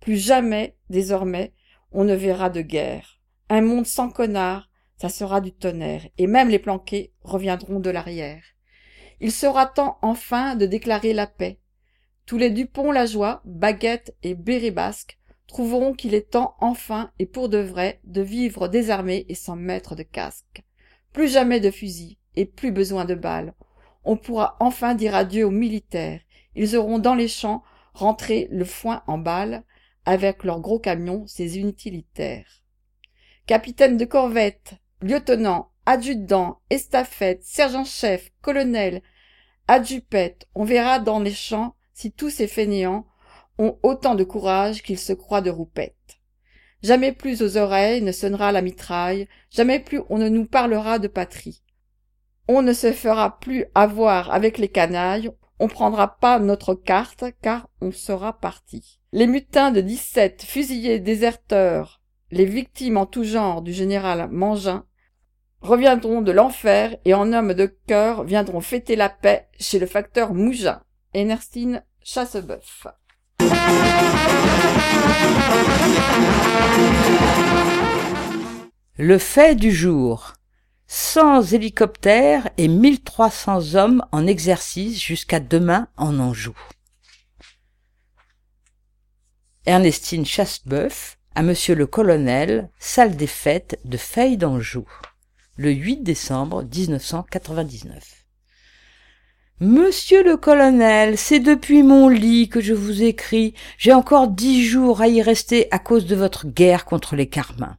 Plus 0.00 0.16
jamais, 0.16 0.76
désormais, 0.90 1.52
on 1.92 2.02
ne 2.02 2.14
verra 2.14 2.50
de 2.50 2.62
guerre. 2.62 3.20
Un 3.48 3.60
monde 3.60 3.86
sans 3.86 4.10
connards, 4.10 4.68
ça 4.96 5.08
sera 5.08 5.40
du 5.40 5.52
tonnerre, 5.52 6.08
et 6.18 6.26
même 6.26 6.48
les 6.48 6.58
planqués 6.58 7.12
reviendront 7.22 7.78
de 7.78 7.90
l'arrière. 7.90 8.42
Il 9.20 9.30
sera 9.30 9.66
temps 9.66 9.98
enfin 10.02 10.56
de 10.56 10.66
déclarer 10.66 11.12
la 11.12 11.28
paix. 11.28 11.60
Tous 12.26 12.38
les 12.38 12.50
Dupont 12.50 12.90
la 12.90 13.06
joie, 13.06 13.40
Baguette 13.44 14.16
et 14.24 14.34
Béret 14.34 14.72
Basque 14.72 15.16
trouveront 15.46 15.92
qu'il 15.92 16.14
est 16.14 16.30
temps 16.30 16.56
enfin 16.60 17.10
et 17.18 17.26
pour 17.26 17.48
de 17.48 17.58
vrai 17.58 18.00
de 18.04 18.22
vivre 18.22 18.68
désarmés 18.68 19.26
et 19.28 19.34
sans 19.34 19.56
mettre 19.56 19.94
de 19.94 20.02
casque. 20.02 20.62
Plus 21.12 21.32
jamais 21.32 21.60
de 21.60 21.70
fusils 21.70 22.16
et 22.36 22.46
plus 22.46 22.72
besoin 22.72 23.04
de 23.04 23.14
balles. 23.14 23.54
On 24.04 24.16
pourra 24.16 24.56
enfin 24.60 24.94
dire 24.94 25.14
adieu 25.14 25.44
aux 25.44 25.50
militaires. 25.50 26.20
Ils 26.56 26.76
auront 26.76 26.98
dans 26.98 27.14
les 27.14 27.28
champs 27.28 27.62
rentré 27.94 28.48
le 28.50 28.64
foin 28.64 29.02
en 29.06 29.18
balles 29.18 29.62
avec 30.04 30.44
leurs 30.44 30.60
gros 30.60 30.78
camions, 30.78 31.26
ces 31.26 31.58
utilitaires. 31.58 32.62
Capitaine 33.46 33.96
de 33.96 34.04
corvette, 34.04 34.74
lieutenant, 35.00 35.70
adjudant, 35.86 36.60
estafette, 36.70 37.42
sergent-chef, 37.44 38.30
colonel, 38.40 39.02
adjupette, 39.68 40.46
on 40.54 40.64
verra 40.64 40.98
dans 40.98 41.20
les 41.20 41.32
champs 41.32 41.74
si 41.92 42.10
tous 42.10 42.30
ces 42.30 42.48
fainéants 42.48 43.06
ont 43.58 43.78
autant 43.82 44.14
de 44.14 44.24
courage 44.24 44.82
qu'ils 44.82 44.98
se 44.98 45.12
croient 45.12 45.40
de 45.40 45.50
roupettes. 45.50 46.20
Jamais 46.82 47.12
plus 47.12 47.42
aux 47.42 47.56
oreilles 47.56 48.02
ne 48.02 48.12
sonnera 48.12 48.52
la 48.52 48.62
mitraille, 48.62 49.28
jamais 49.50 49.80
plus 49.80 50.02
on 50.10 50.18
ne 50.18 50.28
nous 50.28 50.44
parlera 50.44 50.98
de 50.98 51.08
patrie. 51.08 51.62
On 52.46 52.60
ne 52.60 52.72
se 52.72 52.92
fera 52.92 53.38
plus 53.40 53.64
avoir 53.74 54.30
avec 54.32 54.58
les 54.58 54.68
canailles, 54.68 55.30
on 55.58 55.68
prendra 55.68 56.16
pas 56.16 56.38
notre 56.38 56.74
carte, 56.74 57.24
car 57.40 57.68
on 57.80 57.90
sera 57.90 58.38
parti. 58.38 59.00
Les 59.12 59.26
mutins 59.26 59.70
de 59.70 59.80
dix-sept 59.80 60.42
fusillés 60.42 60.98
déserteurs, 60.98 62.02
les 62.30 62.44
victimes 62.44 62.96
en 62.96 63.06
tout 63.06 63.24
genre 63.24 63.62
du 63.62 63.72
général 63.72 64.28
Mangin, 64.30 64.84
reviendront 65.60 66.20
de 66.20 66.32
l'enfer 66.32 66.96
et 67.04 67.14
en 67.14 67.32
hommes 67.32 67.54
de 67.54 67.66
cœur 67.86 68.24
viendront 68.24 68.60
fêter 68.60 68.96
la 68.96 69.08
paix 69.08 69.48
chez 69.58 69.78
le 69.78 69.86
facteur 69.86 70.34
Mougin. 70.34 70.82
Ernestine 71.14 71.82
Chasseboeuf. 72.02 72.86
Le 78.96 79.18
fait 79.18 79.56
du 79.56 79.72
jour. 79.72 80.34
100 80.86 81.52
hélicoptères 81.52 82.48
et 82.58 82.68
1300 82.68 83.74
hommes 83.74 84.06
en 84.12 84.24
exercice 84.28 85.02
jusqu'à 85.02 85.40
demain 85.40 85.88
en 85.96 86.20
Anjou. 86.20 86.56
Ernestine 89.66 90.24
Chasseboeuf 90.24 91.18
à 91.34 91.42
Monsieur 91.42 91.74
le 91.74 91.88
Colonel, 91.88 92.70
salle 92.78 93.16
des 93.16 93.26
fêtes 93.26 93.80
de 93.84 93.96
Feuille 93.96 94.36
d'Anjou, 94.36 94.86
le 95.56 95.72
8 95.72 96.04
décembre 96.04 96.62
1999. 96.62 98.23
Monsieur 99.60 100.24
le 100.24 100.36
colonel, 100.36 101.16
c'est 101.16 101.38
depuis 101.38 101.84
mon 101.84 102.08
lit 102.08 102.48
que 102.48 102.60
je 102.60 102.74
vous 102.74 103.04
écris. 103.04 103.54
J'ai 103.78 103.92
encore 103.92 104.26
dix 104.26 104.64
jours 104.64 105.00
à 105.00 105.06
y 105.06 105.22
rester 105.22 105.68
à 105.70 105.78
cause 105.78 106.06
de 106.06 106.16
votre 106.16 106.48
guerre 106.48 106.84
contre 106.84 107.14
les 107.14 107.28
carmins. 107.28 107.76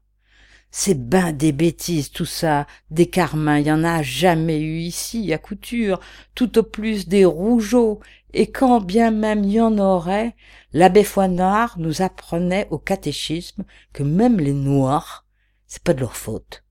C'est 0.72 0.98
ben 0.98 1.34
des 1.34 1.52
bêtises 1.52 2.12
tout 2.12 2.26
ça. 2.26 2.66
Des 2.92 3.08
carmins, 3.08 3.60
il 3.60 3.68
y 3.68 3.72
en 3.74 3.84
a 3.84 4.02
jamais 4.04 4.62
eu 4.62 4.78
ici 4.78 5.34
à 5.34 5.38
couture, 5.38 6.00
tout 6.34 6.58
au 6.58 6.64
plus 6.64 7.10
des 7.10 7.26
rougeaux. 7.26 8.00
Et 8.34 8.50
quand 8.50 8.80
bien 8.80 9.12
même 9.12 9.44
il 9.44 9.52
y 9.52 9.62
en 9.62 9.78
aurait, 9.78 10.34
l'abbé 10.72 11.04
Foinard 11.04 11.78
nous 11.78 12.02
apprenait 12.02 12.68
au 12.72 12.78
catéchisme 12.78 13.66
que 13.92 14.04
même 14.04 14.40
les 14.40 14.54
noirs, 14.54 15.26
c'est 15.68 15.84
pas 15.84 15.94
de 15.94 16.00
leur 16.00 16.16
faute. 16.16 16.64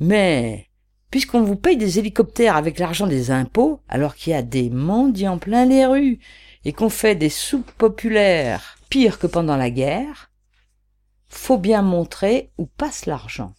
Mais 0.00 0.67
puisqu'on 1.10 1.42
vous 1.42 1.56
paye 1.56 1.76
des 1.76 1.98
hélicoptères 1.98 2.56
avec 2.56 2.78
l'argent 2.78 3.06
des 3.06 3.30
impôts, 3.30 3.80
alors 3.88 4.14
qu'il 4.14 4.32
y 4.32 4.36
a 4.36 4.42
des 4.42 4.70
mendiants 4.70 5.38
plein 5.38 5.64
les 5.64 5.86
rues, 5.86 6.18
et 6.64 6.72
qu'on 6.72 6.90
fait 6.90 7.14
des 7.14 7.30
soupes 7.30 7.70
populaires 7.72 8.78
pires 8.90 9.18
que 9.18 9.26
pendant 9.26 9.56
la 9.56 9.70
guerre, 9.70 10.30
faut 11.28 11.58
bien 11.58 11.82
montrer 11.82 12.50
où 12.58 12.66
passe 12.66 13.06
l'argent. 13.06 13.54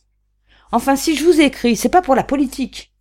Enfin, 0.72 0.96
si 0.96 1.16
je 1.16 1.24
vous 1.24 1.40
écris, 1.42 1.76
c'est 1.76 1.90
pas 1.90 2.02
pour 2.02 2.16
la 2.16 2.24
politique. 2.24 2.94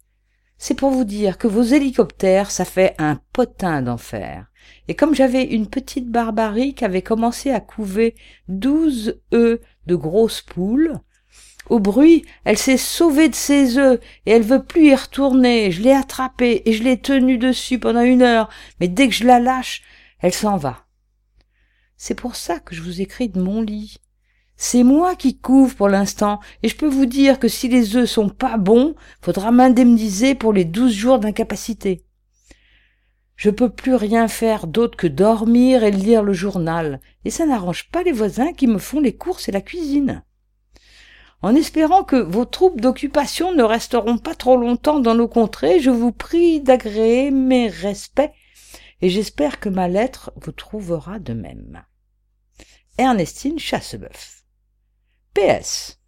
C'est 0.57 0.75
pour 0.75 0.91
vous 0.91 1.05
dire 1.05 1.39
que 1.39 1.47
vos 1.47 1.63
hélicoptères, 1.63 2.51
ça 2.51 2.65
fait 2.65 2.95
un 2.99 3.21
potin 3.33 3.83
d'enfer. 3.83 4.47
Et 4.89 4.95
comme 4.95 5.15
j'avais 5.15 5.45
une 5.45 5.69
petite 5.69 6.09
barbarie 6.09 6.75
qui 6.75 6.85
avait 6.85 7.03
commencé 7.03 7.51
à 7.51 7.61
couver 7.61 8.15
douze 8.49 9.21
œufs 9.33 9.61
de 9.87 9.95
grosses 9.95 10.43
poules, 10.43 10.99
Au 11.69 11.81
bruit, 11.81 12.25
elle 12.45 12.57
s'est 12.57 12.79
sauvée 12.79 13.29
de 13.29 13.35
ses 13.35 13.79
œufs 13.79 14.01
et 14.25 14.31
elle 14.31 14.43
veut 14.43 14.63
plus 14.63 14.87
y 14.87 14.95
retourner. 14.95 15.71
Je 15.71 15.83
l'ai 15.83 15.93
attrapée 15.93 16.63
et 16.65 16.73
je 16.73 16.83
l'ai 16.83 16.99
tenue 16.99 17.39
dessus 17.39 17.79
pendant 17.79 18.03
une 18.03 18.23
heure, 18.23 18.49
mais 18.81 18.89
dès 18.89 19.09
que 19.09 19.15
je 19.15 19.25
la 19.25 19.39
lâche, 19.39 19.83
elle 20.21 20.33
s'en 20.33 20.57
va. 20.57 20.87
C'est 21.97 22.15
pour 22.15 22.37
ça 22.37 22.59
que 22.61 22.75
je 22.75 22.83
vous 22.83 23.01
écris 23.01 23.29
de 23.29 23.41
mon 23.41 23.61
lit. 23.61 23.99
C'est 24.57 24.83
moi 24.83 25.15
qui 25.15 25.39
couvre 25.39 25.75
pour 25.77 25.89
l'instant, 25.89 26.41
et 26.63 26.69
je 26.69 26.77
peux 26.77 26.89
vous 26.89 27.07
dire 27.07 27.39
que 27.39 27.49
si 27.49 27.69
les 27.69 27.97
œufs 27.97 28.09
sont 28.09 28.29
pas 28.29 28.57
bons, 28.57 28.95
faudra 29.21 29.53
m'indemniser 29.53 30.35
pour 30.35 30.53
les 30.53 30.65
douze 30.65 30.93
jours 30.93 31.19
d'incapacité. 31.19 32.05
Je 33.37 33.51
peux 33.51 33.71
plus 33.71 33.95
rien 33.95 34.27
faire 34.27 34.67
d'autre 34.67 34.97
que 34.97 35.07
dormir 35.07 35.85
et 35.85 35.93
lire 35.93 36.25
le 36.25 36.33
journal, 36.33 37.01
et 37.25 37.31
ça 37.31 37.47
n'arrange 37.47 37.89
pas 37.91 38.03
les 38.03 38.11
voisins 38.11 38.53
qui 38.53 38.67
me 38.67 38.79
font 38.79 38.99
les 38.99 39.15
courses 39.15 39.49
et 39.49 39.53
la 39.53 39.61
cuisine. 39.61 40.25
En 41.41 41.55
espérant 41.55 42.03
que 42.03 42.17
vos 42.17 42.45
troupes 42.45 42.81
d'occupation 42.81 43.53
ne 43.53 43.63
resteront 43.63 44.19
pas 44.19 44.35
trop 44.35 44.57
longtemps 44.57 44.99
dans 44.99 45.15
nos 45.15 45.29
contrées, 45.29 45.79
je 45.79 45.91
vous 45.91 46.11
prie 46.11 46.61
d'agréer 46.61 47.31
mes 47.31 47.69
respects, 47.69 48.33
et 49.01 49.09
j'espère 49.09 49.61
que 49.61 49.69
ma 49.69 49.87
lettre 49.87 50.33
vous 50.37 50.51
trouvera 50.51 51.21
de 51.21 51.35
même. 51.35 51.85
Ernestine 52.99 53.61
Chasseboeuf. 53.61 54.43
PS. 55.35 56.01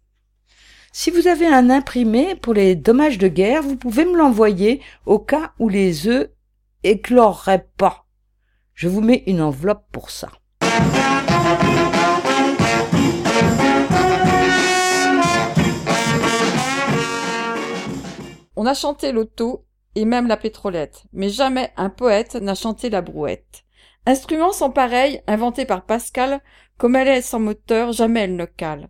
Si 0.91 1.09
vous 1.09 1.27
avez 1.27 1.47
un 1.47 1.69
imprimé 1.69 2.35
pour 2.35 2.53
les 2.53 2.75
dommages 2.75 3.17
de 3.17 3.29
guerre, 3.29 3.63
vous 3.63 3.77
pouvez 3.77 4.03
me 4.03 4.17
l'envoyer 4.17 4.81
au 5.05 5.19
cas 5.19 5.53
où 5.57 5.69
les 5.69 6.09
œufs 6.09 6.29
écloreraient 6.83 7.69
pas. 7.77 8.05
Je 8.73 8.89
vous 8.89 8.99
mets 8.99 9.23
une 9.27 9.41
enveloppe 9.41 9.85
pour 9.93 10.09
ça. 10.09 10.29
On 18.55 18.65
a 18.65 18.73
chanté 18.73 19.11
l'auto 19.11 19.65
et 19.95 20.05
même 20.05 20.27
la 20.27 20.37
pétrolette, 20.37 21.03
mais 21.13 21.29
jamais 21.29 21.71
un 21.77 21.89
poète 21.89 22.35
n'a 22.35 22.55
chanté 22.55 22.89
la 22.89 23.01
brouette. 23.01 23.63
Instruments 24.05 24.51
sans 24.51 24.71
pareil, 24.71 25.21
inventés 25.27 25.65
par 25.65 25.85
Pascal, 25.85 26.41
comme 26.77 26.95
elle 26.95 27.07
est 27.07 27.21
sans 27.21 27.39
moteur, 27.39 27.91
jamais 27.91 28.21
elle 28.21 28.35
ne 28.35 28.45
cale. 28.45 28.89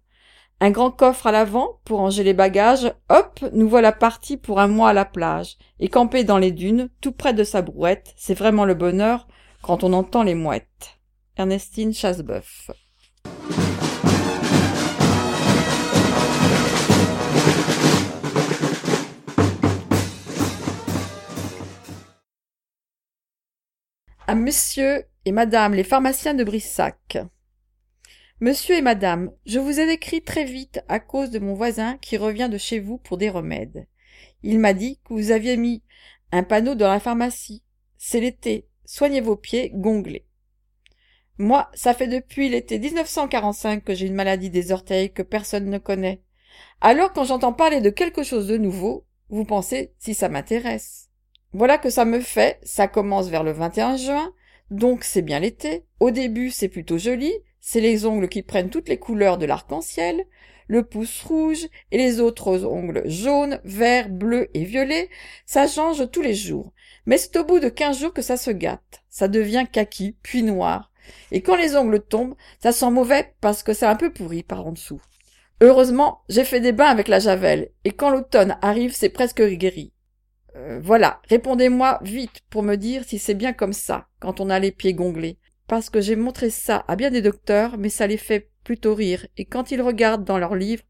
Un 0.63 0.69
grand 0.69 0.91
coffre 0.91 1.27
à 1.27 1.31
l'avant 1.31 1.79
pour 1.85 1.97
ranger 1.97 2.23
les 2.23 2.33
bagages, 2.33 2.93
hop, 3.09 3.39
nous 3.51 3.67
voilà 3.67 3.91
partis 3.91 4.37
pour 4.37 4.59
un 4.59 4.67
mois 4.67 4.89
à 4.89 4.93
la 4.93 5.05
plage. 5.05 5.57
Et 5.79 5.89
camper 5.89 6.23
dans 6.23 6.37
les 6.37 6.51
dunes, 6.51 6.89
tout 7.01 7.11
près 7.11 7.33
de 7.33 7.43
sa 7.43 7.63
brouette, 7.63 8.13
c'est 8.15 8.35
vraiment 8.35 8.65
le 8.65 8.75
bonheur 8.75 9.27
quand 9.63 9.83
on 9.83 9.91
entend 9.91 10.23
les 10.23 10.35
mouettes. 10.35 10.99
Ernestine 11.35 11.93
Chasseboeuf. 11.93 12.69
À 24.27 24.35
monsieur 24.35 25.05
et 25.25 25.31
madame 25.31 25.73
les 25.73 25.83
pharmaciens 25.83 26.35
de 26.35 26.43
Brissac. 26.43 27.17
Monsieur 28.39 28.75
et 28.75 28.81
madame, 28.81 29.31
je 29.47 29.59
vous 29.59 29.79
ai 29.79 29.91
écrit 29.91 30.21
très 30.21 30.45
vite 30.45 30.83
à 30.87 30.99
cause 30.99 31.31
de 31.31 31.39
mon 31.39 31.55
voisin 31.55 31.97
qui 31.97 32.17
revient 32.17 32.47
de 32.49 32.57
chez 32.59 32.79
vous 32.79 32.99
pour 32.99 33.17
des 33.17 33.29
remèdes. 33.29 33.87
Il 34.43 34.59
m'a 34.59 34.73
dit 34.73 34.99
que 35.03 35.13
vous 35.13 35.31
aviez 35.31 35.57
mis 35.57 35.83
un 36.31 36.43
panneau 36.43 36.75
dans 36.75 36.87
la 36.87 36.99
pharmacie. 36.99 37.63
C'est 37.97 38.19
l'été. 38.19 38.67
Soignez 38.85 39.21
vos 39.21 39.35
pieds, 39.35 39.71
gonglés. 39.73 40.27
Moi, 41.37 41.69
ça 41.73 41.93
fait 41.93 42.07
depuis 42.07 42.47
l'été 42.47 42.77
1945 42.77 43.83
que 43.83 43.95
j'ai 43.95 44.05
une 44.05 44.13
maladie 44.13 44.51
des 44.51 44.71
orteils 44.71 45.11
que 45.11 45.23
personne 45.23 45.69
ne 45.69 45.79
connaît. 45.79 46.21
Alors 46.79 47.11
quand 47.11 47.25
j'entends 47.25 47.53
parler 47.53 47.81
de 47.81 47.89
quelque 47.89 48.23
chose 48.23 48.47
de 48.47 48.57
nouveau, 48.57 49.05
vous 49.29 49.45
pensez 49.45 49.93
si 49.97 50.13
ça 50.13 50.29
m'intéresse. 50.29 51.10
Voilà 51.53 51.77
que 51.77 51.89
ça 51.89 52.05
me 52.05 52.21
fait, 52.21 52.59
ça 52.63 52.87
commence 52.87 53.27
vers 53.27 53.43
le 53.43 53.51
21 53.51 53.97
juin, 53.97 54.33
donc 54.69 55.03
c'est 55.03 55.21
bien 55.21 55.39
l'été. 55.39 55.83
Au 55.99 56.09
début, 56.09 56.49
c'est 56.49 56.69
plutôt 56.69 56.97
joli, 56.97 57.33
c'est 57.59 57.81
les 57.81 58.05
ongles 58.05 58.29
qui 58.29 58.41
prennent 58.41 58.69
toutes 58.69 58.87
les 58.87 58.97
couleurs 58.97 59.37
de 59.37 59.45
l'arc-en-ciel, 59.45 60.25
le 60.67 60.83
pouce 60.83 61.21
rouge 61.23 61.67
et 61.91 61.97
les 61.97 62.21
autres 62.21 62.63
ongles 62.63 63.03
jaunes, 63.05 63.59
verts, 63.65 64.07
bleus 64.07 64.49
et 64.53 64.63
violets, 64.63 65.09
ça 65.45 65.67
change 65.67 66.09
tous 66.09 66.21
les 66.21 66.33
jours. 66.35 66.71
Mais 67.05 67.17
c'est 67.17 67.35
au 67.35 67.43
bout 67.43 67.59
de 67.59 67.67
quinze 67.67 67.99
jours 67.99 68.13
que 68.13 68.21
ça 68.21 68.37
se 68.37 68.51
gâte. 68.51 69.03
Ça 69.09 69.27
devient 69.27 69.65
kaki, 69.69 70.15
puis 70.23 70.43
noir. 70.43 70.89
Et 71.31 71.41
quand 71.41 71.57
les 71.57 71.75
ongles 71.75 72.01
tombent, 72.01 72.35
ça 72.63 72.71
sent 72.71 72.91
mauvais 72.91 73.33
parce 73.41 73.61
que 73.63 73.73
c'est 73.73 73.85
un 73.85 73.97
peu 73.97 74.13
pourri 74.13 74.43
par 74.43 74.65
en 74.65 74.71
dessous. 74.71 75.01
Heureusement, 75.59 76.21
j'ai 76.29 76.45
fait 76.45 76.61
des 76.61 76.71
bains 76.71 76.85
avec 76.85 77.09
la 77.09 77.19
javel, 77.19 77.69
et 77.83 77.91
quand 77.91 78.09
l'automne 78.09 78.57
arrive, 78.61 78.95
c'est 78.95 79.09
presque 79.09 79.43
guéri. 79.43 79.91
Euh, 80.71 80.79
voilà, 80.81 81.21
répondez-moi 81.29 81.99
vite 82.01 82.41
pour 82.49 82.63
me 82.63 82.75
dire 82.75 83.03
si 83.03 83.19
c'est 83.19 83.33
bien 83.33 83.53
comme 83.53 83.73
ça, 83.73 84.07
quand 84.19 84.39
on 84.39 84.49
a 84.49 84.59
les 84.59 84.71
pieds 84.71 84.93
gonglés 84.93 85.37
parce 85.67 85.89
que 85.89 86.01
j'ai 86.01 86.17
montré 86.17 86.49
ça 86.49 86.83
à 86.89 86.97
bien 86.97 87.11
des 87.11 87.21
docteurs, 87.21 87.77
mais 87.77 87.87
ça 87.87 88.05
les 88.05 88.17
fait 88.17 88.49
plutôt 88.65 88.93
rire, 88.93 89.25
et 89.37 89.45
quand 89.45 89.71
ils 89.71 89.81
regardent 89.81 90.25
dans 90.25 90.37
leurs 90.37 90.55
livres, 90.55 90.83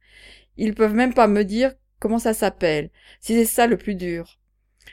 ils 0.58 0.74
peuvent 0.74 0.96
même 0.96 1.13
pas 1.13 1.28
me 1.28 1.44
dire 1.44 1.76
comment 2.00 2.17
ça 2.17 2.34
s'appelle, 2.34 2.89
si 3.20 3.36
c'est 3.36 3.46
ça 3.46 3.67
le 3.67 3.78
plus 3.78 3.94
dur. 3.94 4.39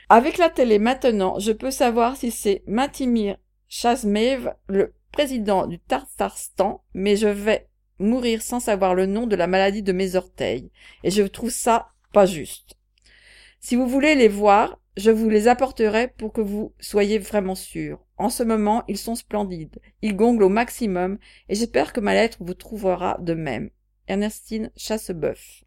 Avec 0.07 0.37
la 0.37 0.51
télé 0.51 0.77
maintenant, 0.77 1.39
je 1.39 1.51
peux 1.51 1.71
savoir 1.71 2.17
si 2.17 2.29
c'est 2.29 2.61
Matimir 2.67 3.37
Chazmev, 3.67 4.53
le 4.67 4.93
président 5.11 5.65
du 5.65 5.79
Tartarstan, 5.79 6.83
mais 6.93 7.15
je 7.15 7.27
vais 7.27 7.67
mourir 7.97 8.43
sans 8.43 8.59
savoir 8.59 8.93
le 8.93 9.07
nom 9.07 9.25
de 9.25 9.35
la 9.35 9.47
maladie 9.47 9.81
de 9.81 9.91
mes 9.91 10.15
orteils, 10.15 10.69
et 11.03 11.09
je 11.09 11.23
trouve 11.23 11.49
ça 11.49 11.89
pas 12.13 12.27
juste. 12.27 12.78
Si 13.61 13.75
vous 13.75 13.87
voulez 13.87 14.15
les 14.15 14.27
voir, 14.27 14.79
je 14.95 15.11
vous 15.11 15.29
les 15.29 15.47
apporterai 15.47 16.07
pour 16.07 16.33
que 16.33 16.41
vous 16.41 16.73
soyez 16.79 17.19
vraiment 17.19 17.55
sûrs. 17.55 17.99
En 18.17 18.29
ce 18.29 18.43
moment, 18.43 18.83
ils 18.87 18.97
sont 18.97 19.15
splendides. 19.15 19.79
Ils 20.01 20.15
gonglent 20.15 20.43
au 20.43 20.49
maximum 20.49 21.17
et 21.49 21.55
j'espère 21.55 21.93
que 21.93 21.99
ma 21.99 22.13
lettre 22.13 22.37
vous 22.41 22.53
trouvera 22.53 23.17
de 23.19 23.33
même. 23.33 23.69
Ernestine 24.07 24.71
Chasseboeuf. 24.75 25.63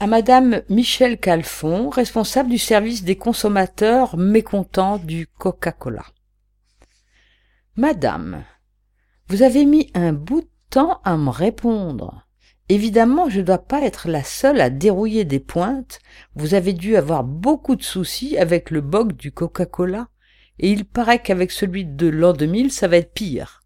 à 0.00 0.06
Madame 0.06 0.60
Michel 0.68 1.16
Calfon, 1.16 1.88
responsable 1.88 2.50
du 2.50 2.58
service 2.58 3.04
des 3.04 3.16
consommateurs 3.16 4.18
mécontents 4.18 4.98
du 4.98 5.26
Coca-Cola. 5.26 6.04
Madame, 7.76 8.44
vous 9.26 9.42
avez 9.42 9.64
mis 9.64 9.90
un 9.94 10.12
bout 10.12 10.42
de 10.42 10.48
temps 10.70 11.00
à 11.02 11.16
me 11.16 11.30
répondre. 11.30 12.24
Évidemment, 12.68 13.28
je 13.28 13.40
ne 13.40 13.46
dois 13.46 13.58
pas 13.58 13.82
être 13.82 14.08
la 14.08 14.22
seule 14.22 14.60
à 14.60 14.70
dérouiller 14.70 15.24
des 15.24 15.40
pointes. 15.40 15.98
Vous 16.36 16.54
avez 16.54 16.72
dû 16.72 16.94
avoir 16.94 17.24
beaucoup 17.24 17.74
de 17.74 17.82
soucis 17.82 18.38
avec 18.38 18.70
le 18.70 18.80
boc 18.80 19.14
du 19.14 19.32
Coca-Cola, 19.32 20.06
et 20.60 20.70
il 20.70 20.84
paraît 20.84 21.20
qu'avec 21.20 21.50
celui 21.50 21.84
de 21.84 22.06
l'an 22.06 22.32
2000, 22.32 22.70
ça 22.70 22.86
va 22.86 22.98
être 22.98 23.12
pire. 23.12 23.60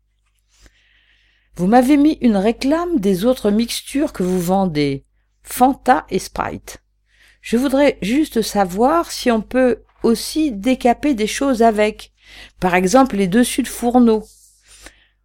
Vous 1.56 1.66
m'avez 1.66 1.98
mis 1.98 2.16
une 2.22 2.38
réclame 2.38 3.00
des 3.00 3.26
autres 3.26 3.50
mixtures 3.50 4.14
que 4.14 4.22
vous 4.22 4.40
vendez, 4.40 5.04
Fanta 5.42 6.06
et 6.08 6.18
Sprite. 6.18 6.78
Je 7.42 7.58
voudrais 7.58 7.98
juste 8.00 8.40
savoir 8.40 9.10
si 9.10 9.30
on 9.30 9.42
peut 9.42 9.82
aussi 10.02 10.50
décaper 10.50 11.12
des 11.12 11.26
choses 11.26 11.62
avec. 11.62 12.14
Par 12.60 12.74
exemple, 12.74 13.16
les 13.16 13.28
dessus 13.28 13.62
de 13.62 13.68
fourneaux. 13.68 14.24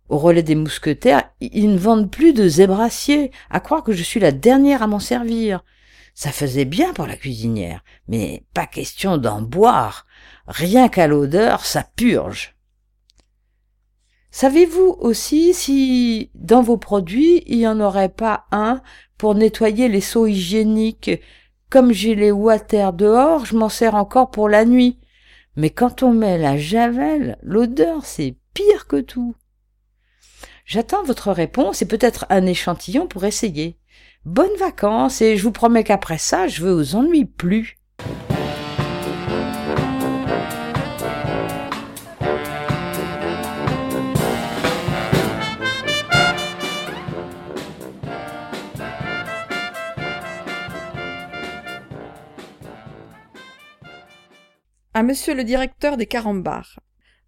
Au 0.09 0.17
relais 0.17 0.43
des 0.43 0.55
mousquetaires, 0.55 1.29
ils 1.39 1.71
ne 1.71 1.77
vendent 1.77 2.11
plus 2.11 2.33
de 2.33 2.47
zébrassiers, 2.47 3.31
à 3.49 3.59
croire 3.59 3.83
que 3.83 3.93
je 3.93 4.03
suis 4.03 4.19
la 4.19 4.31
dernière 4.31 4.83
à 4.83 4.87
m'en 4.87 4.99
servir. 4.99 5.63
Ça 6.13 6.31
faisait 6.31 6.65
bien 6.65 6.93
pour 6.93 7.07
la 7.07 7.15
cuisinière, 7.15 7.83
mais 8.07 8.43
pas 8.53 8.67
question 8.67 9.17
d'en 9.17 9.41
boire. 9.41 10.05
Rien 10.47 10.87
qu'à 10.89 11.07
l'odeur, 11.07 11.65
ça 11.65 11.83
purge. 11.95 12.55
Savez-vous 14.29 14.95
aussi 14.99 15.53
si 15.53 16.31
dans 16.33 16.61
vos 16.61 16.77
produits 16.77 17.43
il 17.45 17.59
n'y 17.59 17.67
en 17.67 17.79
aurait 17.79 18.09
pas 18.09 18.45
un 18.51 18.81
pour 19.17 19.35
nettoyer 19.35 19.87
les 19.89 20.01
seaux 20.01 20.27
hygiéniques? 20.27 21.11
Comme 21.69 21.91
j'ai 21.91 22.13
les 22.13 22.31
water 22.31 22.93
dehors, 22.93 23.45
je 23.45 23.55
m'en 23.55 23.69
sers 23.69 23.95
encore 23.95 24.29
pour 24.29 24.49
la 24.49 24.65
nuit. 24.65 24.99
Mais 25.55 25.69
quand 25.69 26.03
on 26.03 26.13
met 26.13 26.37
la 26.37 26.57
javel, 26.57 27.37
l'odeur, 27.41 28.05
c'est 28.05 28.35
pire 28.53 28.87
que 28.87 29.01
tout. 29.01 29.35
J'attends 30.65 31.03
votre 31.03 31.31
réponse 31.31 31.81
et 31.81 31.87
peut-être 31.87 32.25
un 32.29 32.45
échantillon 32.45 33.07
pour 33.07 33.25
essayer. 33.25 33.77
Bonnes 34.25 34.55
vacances 34.57 35.21
et 35.21 35.37
je 35.37 35.43
vous 35.43 35.51
promets 35.51 35.83
qu'après 35.83 36.17
ça, 36.17 36.47
je 36.47 36.63
veux 36.63 36.73
vous 36.73 36.95
ennuie 36.95 37.25
plus. 37.25 37.77
À 54.93 55.01
monsieur 55.01 55.33
le 55.33 55.43
directeur 55.43 55.97
des 55.97 56.05
carambars. 56.05 56.79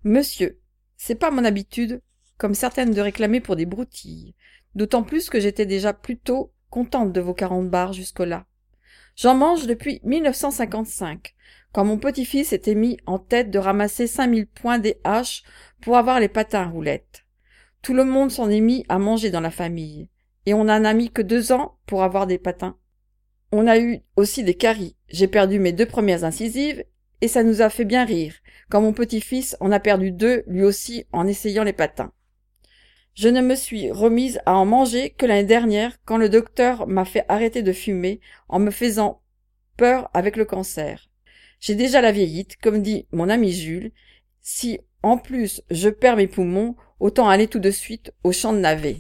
Monsieur, 0.04 0.60
c'est 0.98 1.16
pas 1.16 1.32
mon 1.32 1.44
habitude, 1.44 2.02
comme 2.38 2.54
certaines 2.54 2.92
de 2.92 3.02
réclamer 3.02 3.40
pour 3.40 3.56
des 3.56 3.66
broutilles, 3.66 4.36
d'autant 4.76 5.02
plus 5.02 5.30
que 5.30 5.40
j'étais 5.40 5.66
déjà 5.66 5.92
plutôt 5.94 6.52
contente 6.70 7.12
de 7.12 7.22
vos 7.22 7.34
carambars 7.34 7.94
jusque-là. 7.94 8.46
J'en 9.16 9.34
mange 9.34 9.66
depuis 9.66 10.00
1955, 10.04 11.34
quand 11.72 11.86
mon 11.86 11.98
petit-fils 11.98 12.54
était 12.54 12.76
mis 12.76 12.98
en 13.06 13.18
tête 13.18 13.50
de 13.50 13.60
ramasser 13.60 14.06
5000 14.06 14.46
points 14.48 14.80
des 14.80 15.00
haches 15.04 15.44
pour 15.82 15.98
avoir 15.98 16.20
les 16.20 16.30
patins 16.30 16.64
à 16.64 16.68
roulettes. 16.68 17.26
Tout 17.82 17.94
le 17.94 18.04
monde 18.04 18.32
s'en 18.32 18.50
est 18.50 18.62
mis 18.62 18.86
à 18.90 19.00
manger 19.00 19.32
dans 19.32 19.42
la 19.42 19.52
famille, 19.52 20.10
et 20.46 20.54
on 20.54 20.66
n'en 20.66 20.86
a 20.86 20.94
mis 20.94 21.10
que 21.10 21.22
deux 21.22 21.52
ans 21.52 21.80
pour 21.88 22.04
avoir 22.04 22.28
des 22.28 22.38
patins. 22.38 22.78
On 23.52 23.68
a 23.68 23.80
eu 23.80 24.02
aussi 24.18 24.44
des 24.44 24.56
caries. 24.56 24.98
J'ai 25.08 25.28
perdu 25.28 25.60
mes 25.60 25.72
deux 25.72 25.86
premières 25.86 26.26
incisives, 26.26 26.84
et 27.22 27.28
ça 27.28 27.44
nous 27.44 27.62
a 27.62 27.70
fait 27.70 27.86
bien 27.86 28.06
rire, 28.06 28.36
quand 28.70 28.82
mon 28.82 28.94
petit-fils 28.94 29.56
en 29.60 29.72
a 29.72 29.80
perdu 29.80 30.12
deux, 30.12 30.44
lui 30.48 30.64
aussi, 30.64 31.06
en 31.12 31.28
essayant 31.28 31.64
les 31.64 31.74
patins. 31.74 32.12
Je 33.14 33.30
ne 33.30 33.42
me 33.42 33.56
suis 33.56 33.92
remise 33.92 34.40
à 34.46 34.56
en 34.56 34.66
manger 34.66 35.12
que 35.12 35.26
l'année 35.26 35.46
dernière, 35.46 35.98
quand 36.04 36.18
le 36.18 36.28
docteur 36.28 36.86
m'a 36.86 37.06
fait 37.06 37.26
arrêter 37.30 37.62
de 37.62 37.72
fumer 37.72 38.20
en 38.50 38.60
me 38.60 38.72
faisant 38.72 39.22
peur 39.78 40.10
avec 40.14 40.36
le 40.36 40.44
cancer. 40.44 41.10
J'ai 41.62 41.76
déjà 41.76 42.02
la 42.02 42.12
vieillite, 42.12 42.58
comme 42.58 42.82
dit 42.82 43.08
mon 43.12 43.30
ami 43.30 43.52
Jules. 43.52 43.92
Si, 44.42 44.80
en 45.02 45.18
plus, 45.18 45.62
je 45.72 45.90
perds 45.90 46.18
mes 46.18 46.28
poumons, 46.28 46.76
autant 47.00 47.30
aller 47.30 47.48
tout 47.48 47.60
de 47.60 47.72
suite 47.72 48.12
au 48.24 48.32
champ 48.32 48.52
de 48.52 48.60
navet. 48.60 48.98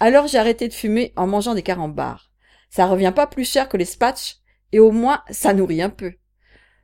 Alors 0.00 0.26
j'ai 0.26 0.38
arrêté 0.38 0.66
de 0.66 0.74
fumer 0.74 1.12
en 1.14 1.28
mangeant 1.28 1.54
des 1.54 1.62
carambars. 1.62 2.30
Ça 2.70 2.86
revient 2.86 3.12
pas 3.14 3.28
plus 3.28 3.48
cher 3.48 3.68
que 3.68 3.76
les 3.76 3.84
spatchs, 3.84 4.38
et 4.72 4.80
au 4.80 4.90
moins 4.90 5.22
ça 5.30 5.54
nourrit 5.54 5.82
un 5.82 5.90
peu. 5.90 6.14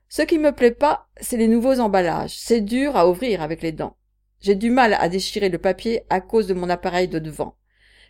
Ce 0.09 0.23
qui 0.23 0.39
me 0.39 0.53
plaît 0.53 0.73
pas, 0.73 1.09
c'est 1.21 1.37
les 1.37 1.49
nouveaux 1.49 1.81
emballages. 1.81 2.37
C'est 2.37 2.63
dur 2.63 2.97
à 2.97 3.09
ouvrir 3.09 3.43
avec 3.43 3.63
les 3.63 3.73
dents. 3.73 3.97
J'ai 4.41 4.55
du 4.55 4.71
mal 4.71 4.95
à 4.95 5.09
déchirer 5.09 5.49
le 5.49 5.59
papier 5.59 6.03
à 6.11 6.21
cause 6.21 6.47
de 6.47 6.55
mon 6.55 6.71
appareil 6.71 7.09
de 7.09 7.19
devant. 7.19 7.57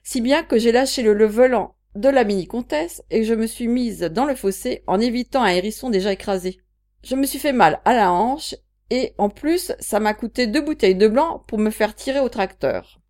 Si 0.03 0.21
bien 0.21 0.43
que 0.43 0.59
j'ai 0.59 0.73
lâché 0.73 1.03
le 1.03 1.15
levelant 1.15 1.75
de 1.95 2.09
la 2.09 2.25
mini-comtesse 2.25 3.03
et 3.11 3.25
je 3.25 3.35
me 3.35 3.47
suis 3.47 3.67
mise 3.67 4.01
dans 4.01 4.25
le 4.25 4.35
fossé 4.35 4.83
en 4.87 5.01
évitant 5.01 5.43
un 5.43 5.49
hérisson 5.49 5.91
déjà 5.91 6.13
écrasé. 6.13 6.61
Je 7.03 7.17
me 7.17 7.27
suis 7.27 7.39
fait 7.39 7.53
mal 7.53 7.81
à 7.85 7.95
la 7.95 8.13
hanche 8.13 8.55
et 8.91 9.15
en 9.19 9.29
plus 9.29 9.73
ça 9.81 9.99
m'a 9.99 10.15
coûté 10.15 10.47
deux 10.47 10.61
bouteilles 10.61 10.95
de 10.95 11.09
blanc 11.09 11.43
pour 11.49 11.59
me 11.59 11.71
faire 11.71 11.95
tirer 11.95 12.21
au 12.21 12.29
tracteur. 12.29 13.01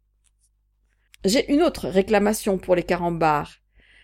J'ai 1.25 1.53
une 1.53 1.63
autre 1.63 1.89
réclamation 1.89 2.59
pour 2.59 2.75
les 2.75 2.85
carambars. 2.85 3.57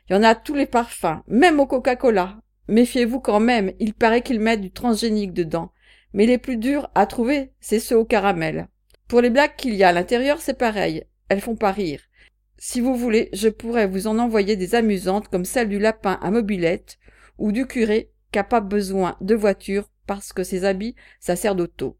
Il 0.08 0.14
y 0.14 0.16
en 0.16 0.22
a 0.22 0.34
tous 0.34 0.54
les 0.54 0.66
parfums, 0.66 1.22
même 1.26 1.60
au 1.60 1.66
Coca-Cola. 1.66 2.36
Méfiez-vous 2.68 3.20
quand 3.20 3.40
même, 3.40 3.72
il 3.78 3.94
paraît 3.94 4.22
qu'ils 4.22 4.40
mettent 4.40 4.60
du 4.60 4.70
transgénique 4.70 5.32
dedans. 5.32 5.72
Mais 6.12 6.26
les 6.26 6.38
plus 6.38 6.56
durs 6.56 6.90
à 6.94 7.06
trouver, 7.06 7.50
c'est 7.60 7.80
ceux 7.80 7.98
au 7.98 8.04
caramel. 8.04 8.68
Pour 9.08 9.20
les 9.20 9.30
blagues 9.30 9.56
qu'il 9.56 9.74
y 9.74 9.84
a 9.84 9.88
à 9.88 9.92
l'intérieur, 9.92 10.40
c'est 10.40 10.58
pareil. 10.58 11.04
Elles 11.28 11.40
font 11.40 11.56
pas 11.56 11.72
rire. 11.72 12.00
Si 12.56 12.80
vous 12.80 12.94
voulez, 12.94 13.28
je 13.32 13.48
pourrais 13.48 13.86
vous 13.86 14.06
en 14.06 14.18
envoyer 14.18 14.56
des 14.56 14.74
amusantes 14.74 15.28
comme 15.28 15.44
celle 15.44 15.68
du 15.68 15.78
lapin 15.78 16.18
à 16.22 16.30
mobilette 16.30 16.98
ou 17.38 17.52
du 17.52 17.66
curé 17.66 18.10
qui 18.32 18.38
n'a 18.38 18.44
pas 18.44 18.60
besoin 18.60 19.16
de 19.20 19.34
voiture 19.34 19.90
parce 20.06 20.32
que 20.32 20.44
ses 20.44 20.64
habits, 20.64 20.94
ça 21.20 21.36
sert 21.36 21.54
d'auto. 21.54 21.98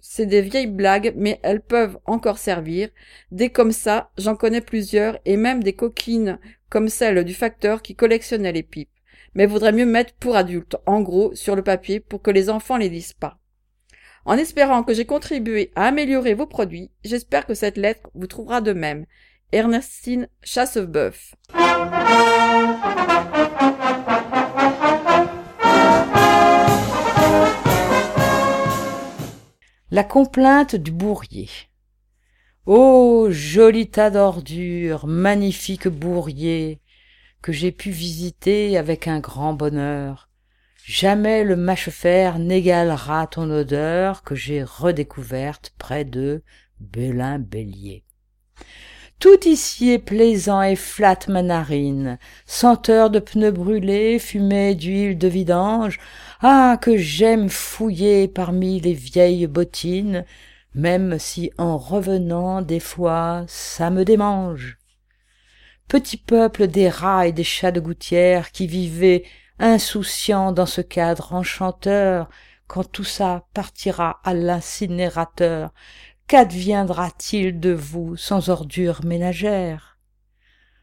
C'est 0.00 0.26
des 0.26 0.40
vieilles 0.40 0.66
blagues, 0.66 1.12
mais 1.16 1.40
elles 1.42 1.60
peuvent 1.60 1.98
encore 2.06 2.38
servir. 2.38 2.88
Des 3.30 3.50
comme 3.50 3.72
ça, 3.72 4.10
j'en 4.16 4.36
connais 4.36 4.60
plusieurs, 4.60 5.18
et 5.24 5.36
même 5.36 5.62
des 5.62 5.74
coquines 5.74 6.38
comme 6.68 6.88
celle 6.88 7.24
du 7.24 7.34
facteur 7.34 7.82
qui 7.82 7.94
collectionnait 7.94 8.52
les 8.52 8.62
pipes. 8.62 8.88
Mais 9.36 9.44
vaudrait 9.44 9.72
mieux 9.72 9.84
mettre 9.84 10.14
pour 10.14 10.34
adultes, 10.34 10.76
en 10.86 11.02
gros, 11.02 11.34
sur 11.34 11.56
le 11.56 11.62
papier 11.62 12.00
pour 12.00 12.22
que 12.22 12.30
les 12.30 12.48
enfants 12.48 12.78
les 12.78 12.88
lisent 12.88 13.12
pas. 13.12 13.38
En 14.24 14.38
espérant 14.38 14.82
que 14.82 14.94
j'ai 14.94 15.04
contribué 15.04 15.72
à 15.76 15.84
améliorer 15.84 16.32
vos 16.32 16.46
produits, 16.46 16.90
j'espère 17.04 17.44
que 17.44 17.52
cette 17.52 17.76
lettre 17.76 18.08
vous 18.14 18.26
trouvera 18.26 18.62
de 18.62 18.72
même. 18.72 19.04
Ernestine 19.52 20.28
Chassebeuf. 20.42 21.34
La 29.90 30.02
complainte 30.02 30.76
du 30.76 30.92
bourrier. 30.92 31.50
Ô 32.64 33.28
joli 33.30 33.88
tas 33.88 34.10
d'ordures, 34.10 35.06
magnifique 35.06 35.88
bourrier, 35.88 36.80
que 37.46 37.52
j'ai 37.52 37.70
pu 37.70 37.90
visiter 37.90 38.76
avec 38.76 39.06
un 39.06 39.20
grand 39.20 39.52
bonheur. 39.52 40.28
Jamais 40.84 41.44
le 41.44 41.54
mâche-fer 41.54 42.40
n'égalera 42.40 43.28
ton 43.28 43.48
odeur 43.50 44.24
que 44.24 44.34
j'ai 44.34 44.64
redécouverte 44.64 45.72
près 45.78 46.04
de 46.04 46.42
Belin-Bélier. 46.80 48.02
Tout 49.20 49.46
ici 49.46 49.92
est 49.92 50.00
plaisant 50.00 50.60
et 50.60 50.74
flatte 50.74 51.28
ma 51.28 51.42
narine, 51.42 52.18
senteur 52.46 53.10
de 53.10 53.20
pneus 53.20 53.52
brûlés, 53.52 54.18
fumée 54.18 54.74
d'huile 54.74 55.16
de 55.16 55.28
vidange. 55.28 56.00
Ah, 56.40 56.76
que 56.82 56.96
j'aime 56.96 57.48
fouiller 57.48 58.26
parmi 58.26 58.80
les 58.80 58.92
vieilles 58.92 59.46
bottines, 59.46 60.24
même 60.74 61.20
si 61.20 61.52
en 61.58 61.78
revenant 61.78 62.60
des 62.60 62.80
fois 62.80 63.44
ça 63.46 63.90
me 63.90 64.04
démange. 64.04 64.78
Petit 65.88 66.16
peuple 66.16 66.66
des 66.66 66.88
rats 66.88 67.26
et 67.26 67.32
des 67.32 67.44
chats 67.44 67.72
de 67.72 67.80
gouttière 67.80 68.50
qui 68.52 68.66
vivaient 68.66 69.24
insouciants 69.58 70.52
dans 70.52 70.66
ce 70.66 70.80
cadre 70.80 71.32
enchanteur, 71.32 72.28
quand 72.66 72.84
tout 72.84 73.04
ça 73.04 73.46
partira 73.54 74.20
à 74.24 74.34
l'incinérateur, 74.34 75.72
Qu'adviendra-t-il 76.28 77.60
de 77.60 77.70
vous 77.72 78.16
sans 78.16 78.48
ordures 78.48 79.04
ménagères? 79.04 79.96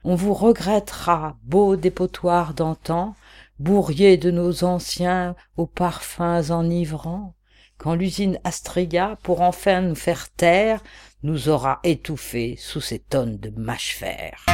On 0.06 0.16
vous 0.16 0.34
regrettera, 0.34 1.36
beau 1.44 1.76
dépotoir 1.76 2.54
d'antan, 2.54 3.14
bourrier 3.60 4.16
de 4.16 4.32
nos 4.32 4.64
anciens 4.64 5.36
aux 5.58 5.66
parfums 5.66 6.50
enivrants, 6.50 7.36
quand 7.78 7.94
l'usine 7.94 8.40
Astria, 8.46 9.18
pour 9.22 9.42
enfin 9.42 9.82
nous 9.82 9.96
faire 9.96 10.30
taire, 10.30 10.82
nous 11.24 11.50
aura 11.50 11.80
étouffés 11.84 12.56
sous 12.58 12.82
ces 12.82 13.00
tonnes 13.00 13.38
de 13.38 13.50
mâche-fer. 13.50 14.46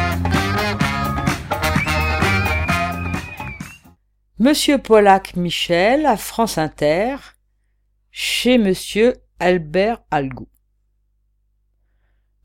Monsieur 4.38 4.78
Pollack 4.78 5.36
Michel 5.36 6.06
à 6.06 6.16
France 6.16 6.58
Inter, 6.58 7.18
chez 8.12 8.58
Monsieur 8.58 9.16
Albert 9.40 10.02
Algou. 10.12 10.48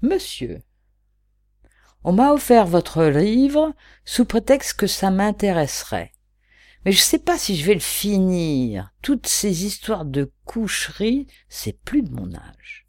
Monsieur, 0.02 0.62
on 2.02 2.12
m'a 2.12 2.32
offert 2.32 2.66
votre 2.66 3.04
livre 3.04 3.74
sous 4.04 4.24
prétexte 4.24 4.74
que 4.74 4.86
ça 4.86 5.10
m'intéresserait. 5.10 6.12
Mais 6.84 6.92
je 6.92 7.00
sais 7.00 7.18
pas 7.18 7.38
si 7.38 7.56
je 7.56 7.64
vais 7.64 7.74
le 7.74 7.80
finir. 7.80 8.92
Toutes 9.00 9.26
ces 9.26 9.64
histoires 9.64 10.04
de 10.04 10.30
coucherie, 10.44 11.26
c'est 11.48 11.80
plus 11.80 12.02
de 12.02 12.10
mon 12.10 12.34
âge. 12.34 12.83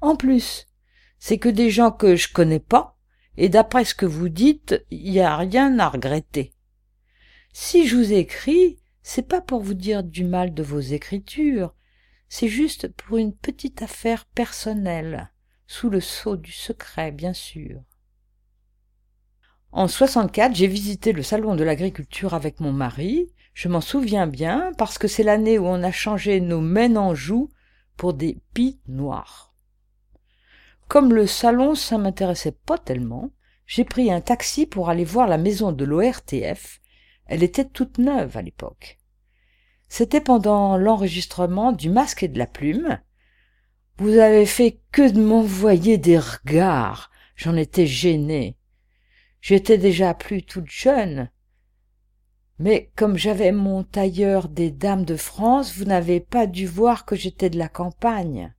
En 0.00 0.16
plus, 0.16 0.66
c'est 1.18 1.38
que 1.38 1.48
des 1.48 1.70
gens 1.70 1.90
que 1.90 2.16
je 2.16 2.32
connais 2.32 2.60
pas, 2.60 2.96
et 3.36 3.48
d'après 3.48 3.84
ce 3.84 3.94
que 3.94 4.06
vous 4.06 4.28
dites, 4.28 4.84
il 4.90 5.10
n'y 5.10 5.20
a 5.20 5.36
rien 5.36 5.78
à 5.78 5.88
regretter. 5.88 6.54
Si 7.52 7.86
je 7.86 7.96
vous 7.96 8.12
écris, 8.12 8.78
c'est 9.02 9.26
pas 9.26 9.40
pour 9.40 9.60
vous 9.60 9.74
dire 9.74 10.02
du 10.02 10.24
mal 10.24 10.54
de 10.54 10.62
vos 10.62 10.80
écritures, 10.80 11.74
c'est 12.28 12.48
juste 12.48 12.88
pour 12.88 13.16
une 13.16 13.34
petite 13.34 13.82
affaire 13.82 14.24
personnelle 14.26 15.32
sous 15.66 15.90
le 15.90 16.00
sceau 16.00 16.36
du 16.36 16.52
secret, 16.52 17.12
bien 17.12 17.32
sûr. 17.32 17.82
En 19.72 19.86
64, 19.86 20.54
j'ai 20.54 20.66
visité 20.66 21.12
le 21.12 21.22
salon 21.22 21.54
de 21.54 21.62
l'agriculture 21.62 22.34
avec 22.34 22.60
mon 22.60 22.72
mari. 22.72 23.32
Je 23.54 23.68
m'en 23.68 23.80
souviens 23.80 24.26
bien 24.26 24.72
parce 24.78 24.98
que 24.98 25.06
c'est 25.06 25.22
l'année 25.22 25.58
où 25.58 25.66
on 25.66 25.82
a 25.82 25.92
changé 25.92 26.40
nos 26.40 27.14
joues 27.14 27.50
pour 27.96 28.14
des 28.14 28.40
pis 28.52 28.80
noirs. 28.88 29.49
Comme 30.90 31.14
le 31.14 31.28
salon, 31.28 31.76
ça 31.76 31.98
m'intéressait 31.98 32.50
pas 32.66 32.76
tellement, 32.76 33.30
j'ai 33.64 33.84
pris 33.84 34.10
un 34.10 34.20
taxi 34.20 34.66
pour 34.66 34.90
aller 34.90 35.04
voir 35.04 35.28
la 35.28 35.38
maison 35.38 35.70
de 35.70 35.84
l'ORTF. 35.84 36.80
Elle 37.26 37.44
était 37.44 37.64
toute 37.64 37.98
neuve 37.98 38.36
à 38.36 38.42
l'époque. 38.42 38.98
C'était 39.88 40.20
pendant 40.20 40.76
l'enregistrement 40.76 41.70
du 41.70 41.90
masque 41.90 42.24
et 42.24 42.28
de 42.28 42.40
la 42.40 42.48
plume, 42.48 42.98
vous 43.98 44.18
avez 44.18 44.44
fait 44.46 44.80
que 44.90 45.08
de 45.08 45.22
m'envoyer 45.22 45.96
des 45.96 46.18
regards. 46.18 47.12
J'en 47.36 47.54
étais 47.54 47.86
gênée. 47.86 48.56
J'étais 49.40 49.78
déjà 49.78 50.12
plus 50.12 50.42
toute 50.42 50.70
jeune. 50.70 51.30
Mais 52.58 52.90
comme 52.96 53.16
j'avais 53.16 53.52
mon 53.52 53.84
tailleur 53.84 54.48
des 54.48 54.72
dames 54.72 55.04
de 55.04 55.14
France, 55.14 55.72
vous 55.76 55.84
n'avez 55.84 56.18
pas 56.18 56.48
dû 56.48 56.66
voir 56.66 57.04
que 57.04 57.14
j'étais 57.14 57.48
de 57.48 57.58
la 57.58 57.68
campagne. 57.68 58.52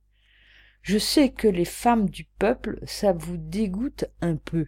Je 0.82 0.98
sais 0.98 1.30
que 1.30 1.46
les 1.46 1.64
femmes 1.64 2.10
du 2.10 2.24
peuple, 2.24 2.80
ça 2.86 3.12
vous 3.12 3.36
dégoûte 3.36 4.04
un 4.20 4.34
peu. 4.34 4.66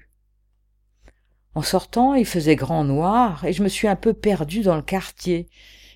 En 1.54 1.62
sortant, 1.62 2.14
il 2.14 2.24
faisait 2.24 2.56
grand 2.56 2.84
noir, 2.84 3.44
et 3.44 3.52
je 3.52 3.62
me 3.62 3.68
suis 3.68 3.88
un 3.88 3.96
peu 3.96 4.14
perdue 4.14 4.62
dans 4.62 4.76
le 4.76 4.82
quartier. 4.82 5.48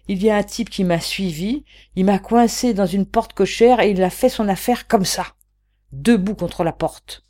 il 0.09 0.22
y 0.22 0.31
a 0.31 0.37
un 0.37 0.42
type 0.42 0.70
qui 0.70 0.85
m'a 0.85 1.00
suivi, 1.00 1.64
il 1.94 2.04
m'a 2.04 2.18
coincé 2.18 2.74
dans 2.74 2.87
une 2.87 3.07
porte 3.07 3.33
cochère 3.33 3.81
et 3.81 3.90
il 3.90 4.02
a 4.02 4.11
fait 4.11 4.28
son 4.28 4.48
affaire 4.48 4.88
comme 4.88 5.04
ça, 5.04 5.26
debout 5.92 6.35
contre 6.35 6.64
la 6.64 6.72
porte. 6.72 7.24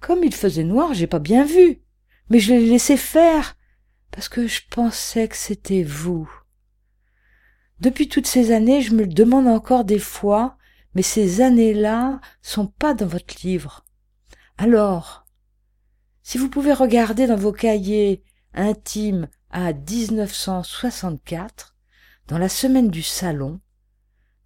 Comme 0.00 0.24
il 0.24 0.34
faisait 0.34 0.64
noir, 0.64 0.92
j'ai 0.92 1.06
pas 1.06 1.20
bien 1.20 1.44
vu, 1.44 1.80
mais 2.28 2.38
je 2.38 2.52
l'ai 2.52 2.66
laissé 2.66 2.96
faire, 2.96 3.56
parce 4.10 4.28
que 4.28 4.46
je 4.46 4.60
pensais 4.70 5.28
que 5.28 5.36
c'était 5.36 5.84
vous. 5.84 6.28
Depuis 7.80 8.08
toutes 8.08 8.26
ces 8.26 8.52
années, 8.52 8.82
je 8.82 8.94
me 8.94 9.02
le 9.02 9.12
demande 9.12 9.46
encore 9.46 9.84
des 9.84 9.98
fois, 9.98 10.56
mais 10.96 11.02
ces 11.02 11.42
années-là 11.42 12.20
sont 12.40 12.68
pas 12.68 12.94
dans 12.94 13.06
votre 13.06 13.34
livre. 13.44 13.84
Alors, 14.56 15.26
si 16.22 16.38
vous 16.38 16.48
pouvez 16.48 16.72
regarder 16.72 17.26
dans 17.26 17.36
vos 17.36 17.52
cahiers 17.52 18.24
intimes 18.54 19.28
à 19.50 19.74
1964, 19.74 21.76
dans 22.28 22.38
la 22.38 22.48
semaine 22.48 22.88
du 22.88 23.02
salon, 23.02 23.60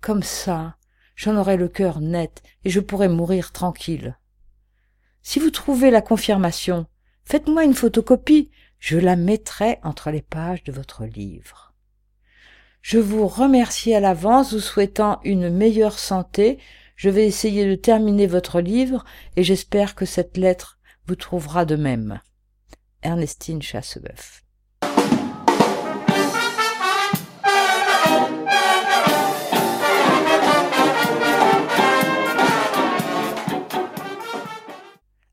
comme 0.01 0.25
ça, 0.25 0.77
j'en 1.15 1.37
aurai 1.37 1.57
le 1.57 1.69
cœur 1.69 2.01
net 2.01 2.43
et 2.65 2.71
je 2.71 2.81
pourrai 2.81 3.07
mourir 3.07 3.53
tranquille. 3.53 4.19
Si 5.23 5.39
vous 5.39 5.51
trouvez 5.51 5.93
la 5.93 6.03
confirmation, 6.03 6.87
faites-moi 7.23 7.63
une 7.63 7.75
photocopie, 7.75 8.51
je 8.81 8.99
la 8.99 9.15
mettrai 9.15 9.79
entre 9.85 10.11
les 10.11 10.23
pages 10.23 10.65
de 10.65 10.73
votre 10.73 11.05
livre. 11.05 11.70
Je 12.83 12.99
vous 12.99 13.27
remercie 13.27 13.95
à 13.95 14.01
l'avance, 14.01 14.55
vous 14.55 14.61
souhaitant 14.61 15.21
une 15.25 15.51
meilleure 15.51 15.99
santé. 15.99 16.59
Je 16.97 17.11
vais 17.11 17.27
essayer 17.27 17.67
de 17.67 17.75
terminer 17.75 18.27
votre 18.27 18.61
livre 18.61 19.05
et 19.37 19.45
j'espère 19.45 19.95
que 19.95 20.07
cette 20.07 20.37
lettre 20.37 20.79
vous 21.07 21.15
trouvera 21.15 21.65
de 21.65 21.77
même. 21.77 22.21
Ernestine 23.03 23.63
Chasseboeuf. 23.63 24.45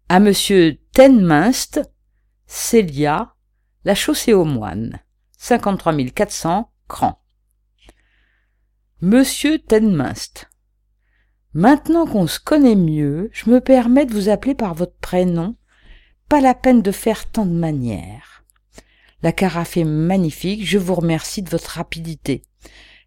À 0.10 0.20
monsieur 0.22 0.80
Tenminst, 0.94 1.82
Célia, 2.46 3.34
la 3.84 3.94
chaussée 3.94 4.34
aux 4.34 4.46
moines, 4.46 5.00
53 5.38 5.94
400, 6.16 6.72
Cran. 6.88 7.22
Monsieur 9.00 9.60
Tenminst, 9.60 10.50
maintenant 11.54 12.08
qu'on 12.08 12.26
se 12.26 12.40
connaît 12.40 12.76
mieux, 12.76 13.30
je 13.32 13.48
me 13.52 13.62
permets 13.62 14.08
de 14.08 14.14
vous 14.14 14.28
appeler 14.28 14.56
par 14.56 14.74
votre 14.74 14.96
prénom, 15.00 15.56
pas 16.30 16.42
la 16.42 16.56
peine 16.56 16.82
de 16.82 16.92
faire 16.92 17.28
tant 17.28 17.46
de 17.46 17.54
manières. 17.54 18.44
La 19.22 19.32
carafe 19.32 19.78
est 19.78 19.84
magnifique, 19.84 20.66
je 20.66 20.80
vous 20.80 20.96
remercie 20.96 21.44
de 21.44 21.50
votre 21.52 21.70
rapidité. 21.70 22.42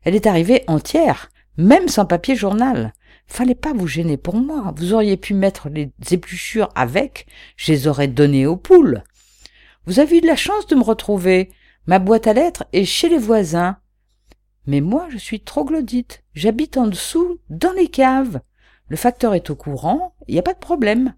Elle 0.05 0.15
est 0.15 0.29
arrivée 0.29 0.63
entière, 0.69 1.29
même 1.57 1.89
sans 1.89 2.07
papier 2.07 2.37
journal. 2.37 2.95
Fallait 3.27 3.57
pas 3.57 3.73
vous 3.73 3.89
gêner 3.89 4.17
pour 4.17 4.37
moi. 4.37 4.73
Vous 4.77 4.95
auriez 4.95 5.17
pu 5.17 5.35
mettre 5.35 5.69
les 5.69 5.91
épluchures 6.13 6.69
avec, 6.77 7.27
je 7.57 7.73
les 7.73 7.89
aurais 7.89 8.07
données 8.07 8.47
aux 8.47 8.57
poules. 8.57 9.03
Vous 9.87 9.99
avez 9.99 10.19
eu 10.19 10.21
de 10.21 10.29
la 10.29 10.37
chance 10.37 10.69
de 10.69 10.77
me 10.77 10.85
retrouver. 10.85 11.51
Ma 11.89 11.99
boîte 11.99 12.29
à 12.29 12.33
lettres 12.33 12.65
est 12.73 12.85
chez 12.85 13.09
les 13.09 13.19
voisins. 13.19 13.80
Mais 14.67 14.81
moi, 14.81 15.07
je 15.11 15.19
suis 15.19 15.41
troglodyte. 15.41 16.23
J'habite 16.35 16.77
en 16.77 16.87
dessous, 16.87 17.41
dans 17.49 17.73
les 17.73 17.89
caves. 17.89 18.41
Le 18.89 18.97
facteur 18.97 19.35
est 19.35 19.51
au 19.51 19.57
courant, 19.57 20.15
il 20.27 20.35
n'y 20.35 20.41
a 20.41 20.43
pas 20.43 20.55
de 20.55 20.59
problème. 20.59 21.15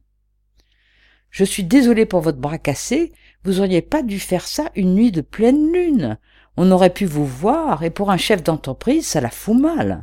Je 1.31 1.44
suis 1.44 1.64
désolé 1.64 2.05
pour 2.05 2.20
votre 2.20 2.38
bras 2.38 2.59
cassé, 2.59 3.12
vous 3.44 3.61
auriez 3.61 3.81
pas 3.81 4.02
dû 4.02 4.20
faire 4.20 4.46
ça 4.46 4.70
une 4.76 4.94
nuit 4.94 5.12
de 5.12 5.22
pleine 5.22 5.72
lune. 5.72 6.18
On 6.59 6.70
aurait 6.70 6.92
pu 6.92 7.07
vous 7.07 7.24
voir, 7.24 7.83
et 7.83 7.90
pour 7.90 8.11
un 8.11 8.18
chef 8.18 8.42
d'entreprise, 8.42 9.07
ça 9.07 9.22
la 9.22 9.31
fout 9.31 9.59
mal. 9.59 10.02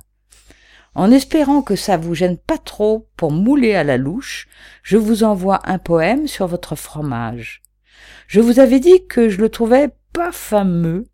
En 0.95 1.11
espérant 1.11 1.61
que 1.61 1.75
ça 1.75 1.97
vous 1.97 2.15
gêne 2.15 2.37
pas 2.37 2.57
trop 2.57 3.07
pour 3.15 3.31
mouler 3.31 3.75
à 3.75 3.83
la 3.83 3.97
louche, 3.97 4.47
je 4.81 4.97
vous 4.97 5.23
envoie 5.23 5.59
un 5.65 5.77
poème 5.77 6.27
sur 6.27 6.47
votre 6.47 6.75
fromage. 6.75 7.61
Je 8.27 8.39
vous 8.39 8.59
avais 8.59 8.79
dit 8.79 9.05
que 9.05 9.29
je 9.29 9.39
le 9.39 9.49
trouvais 9.49 9.89
pas 10.13 10.31
fameux, 10.31 11.05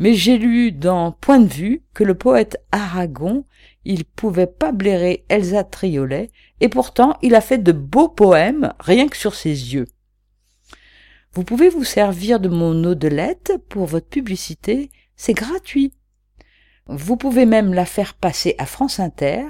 mais 0.00 0.14
j'ai 0.14 0.38
lu 0.38 0.72
dans 0.72 1.12
Point 1.12 1.40
de 1.40 1.52
vue 1.52 1.82
que 1.94 2.02
le 2.02 2.14
poète 2.14 2.56
Aragon, 2.72 3.44
il 3.84 4.04
pouvait 4.04 4.46
pas 4.46 4.72
blairer 4.72 5.24
Elsa 5.28 5.62
Triolet, 5.62 6.30
et 6.60 6.68
pourtant 6.68 7.16
il 7.22 7.34
a 7.34 7.40
fait 7.40 7.58
de 7.58 7.72
beaux 7.72 8.08
poèmes 8.08 8.72
rien 8.80 9.06
que 9.08 9.16
sur 9.16 9.34
ses 9.34 9.74
yeux. 9.74 9.86
Vous 11.32 11.44
pouvez 11.44 11.68
vous 11.68 11.84
servir 11.84 12.40
de 12.40 12.48
mon 12.48 12.82
eau 12.82 12.94
de 12.94 13.08
lettre 13.08 13.58
pour 13.68 13.86
votre 13.86 14.08
publicité, 14.08 14.90
c'est 15.16 15.34
gratuit. 15.34 15.92
Vous 16.86 17.16
pouvez 17.16 17.46
même 17.46 17.72
la 17.72 17.84
faire 17.84 18.14
passer 18.14 18.56
à 18.58 18.66
France 18.66 18.98
Inter. 18.98 19.44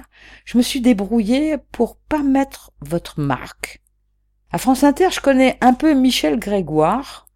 Je 0.44 0.58
me 0.58 0.62
suis 0.62 0.82
débrouillé 0.82 1.56
pour 1.72 1.96
pas 1.96 2.22
mettre 2.22 2.72
votre 2.80 3.20
marque. 3.20 3.80
À 4.50 4.58
France 4.58 4.82
Inter, 4.82 5.08
je 5.10 5.20
connais 5.20 5.56
un 5.60 5.72
peu 5.72 5.94
Michel 5.94 6.38
Grégoire, 6.38 7.29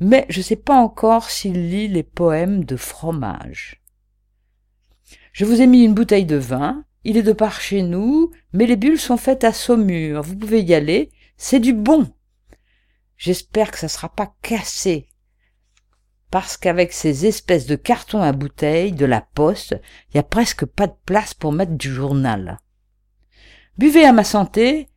mais 0.00 0.26
je 0.28 0.42
sais 0.42 0.56
pas 0.56 0.76
encore 0.76 1.30
s'il 1.30 1.70
lit 1.70 1.88
les 1.88 2.02
poèmes 2.02 2.64
de 2.64 2.76
fromage. 2.76 3.82
Je 5.32 5.44
vous 5.44 5.60
ai 5.60 5.66
mis 5.66 5.84
une 5.84 5.94
bouteille 5.94 6.26
de 6.26 6.36
vin. 6.36 6.84
Il 7.04 7.16
est 7.16 7.22
de 7.22 7.32
part 7.32 7.60
chez 7.60 7.82
nous, 7.82 8.30
mais 8.52 8.66
les 8.66 8.76
bulles 8.76 8.98
sont 8.98 9.16
faites 9.16 9.44
à 9.44 9.52
Saumur. 9.52 10.22
Vous 10.22 10.36
pouvez 10.36 10.62
y 10.62 10.74
aller. 10.74 11.10
C'est 11.36 11.60
du 11.60 11.72
bon. 11.72 12.12
J'espère 13.16 13.70
que 13.70 13.78
ça 13.78 13.88
sera 13.88 14.08
pas 14.08 14.34
cassé 14.42 15.08
parce 16.30 16.56
qu'avec 16.56 16.92
ces 16.92 17.26
espèces 17.26 17.66
de 17.66 17.76
cartons 17.76 18.20
à 18.20 18.32
bouteilles 18.32 18.92
de 18.92 19.06
la 19.06 19.20
poste, 19.20 19.80
il 20.08 20.16
n'y 20.16 20.20
a 20.20 20.24
presque 20.24 20.66
pas 20.66 20.86
de 20.86 20.96
place 21.06 21.34
pour 21.34 21.52
mettre 21.52 21.72
du 21.72 21.92
journal. 21.92 22.58
Buvez 23.78 24.04
à 24.04 24.12
ma 24.12 24.24
santé, 24.24 24.88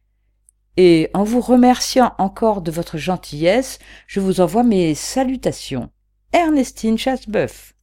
et 0.77 1.09
en 1.13 1.23
vous 1.23 1.41
remerciant 1.41 2.13
encore 2.17 2.61
de 2.61 2.71
votre 2.71 2.97
gentillesse, 2.97 3.79
je 4.07 4.19
vous 4.19 4.41
envoie 4.41 4.63
mes 4.63 4.95
salutations. 4.95 5.89
Ernestine 6.33 6.97
Chasseboeuf. 6.97 7.73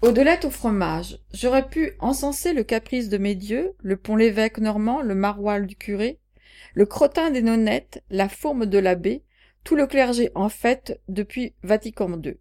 Au-delà 0.00 0.38
au 0.44 0.50
fromage, 0.50 1.18
j'aurais 1.34 1.68
pu 1.68 1.92
encenser 2.00 2.54
le 2.54 2.62
caprice 2.62 3.10
de 3.10 3.18
mes 3.18 3.34
dieux, 3.34 3.74
le 3.82 3.96
pont 3.96 4.16
l'évêque 4.16 4.58
normand, 4.58 5.02
le 5.02 5.14
maroilles 5.14 5.66
du 5.66 5.76
curé, 5.76 6.18
le 6.72 6.86
crottin 6.86 7.30
des 7.30 7.42
nonnettes, 7.42 8.02
la 8.08 8.28
fourme 8.28 8.64
de 8.64 8.78
l'abbé, 8.78 9.22
tout 9.64 9.76
le 9.76 9.86
clergé 9.86 10.30
en 10.34 10.48
fête 10.48 11.00
depuis 11.08 11.54
Vatican 11.62 12.20
II. 12.20 12.36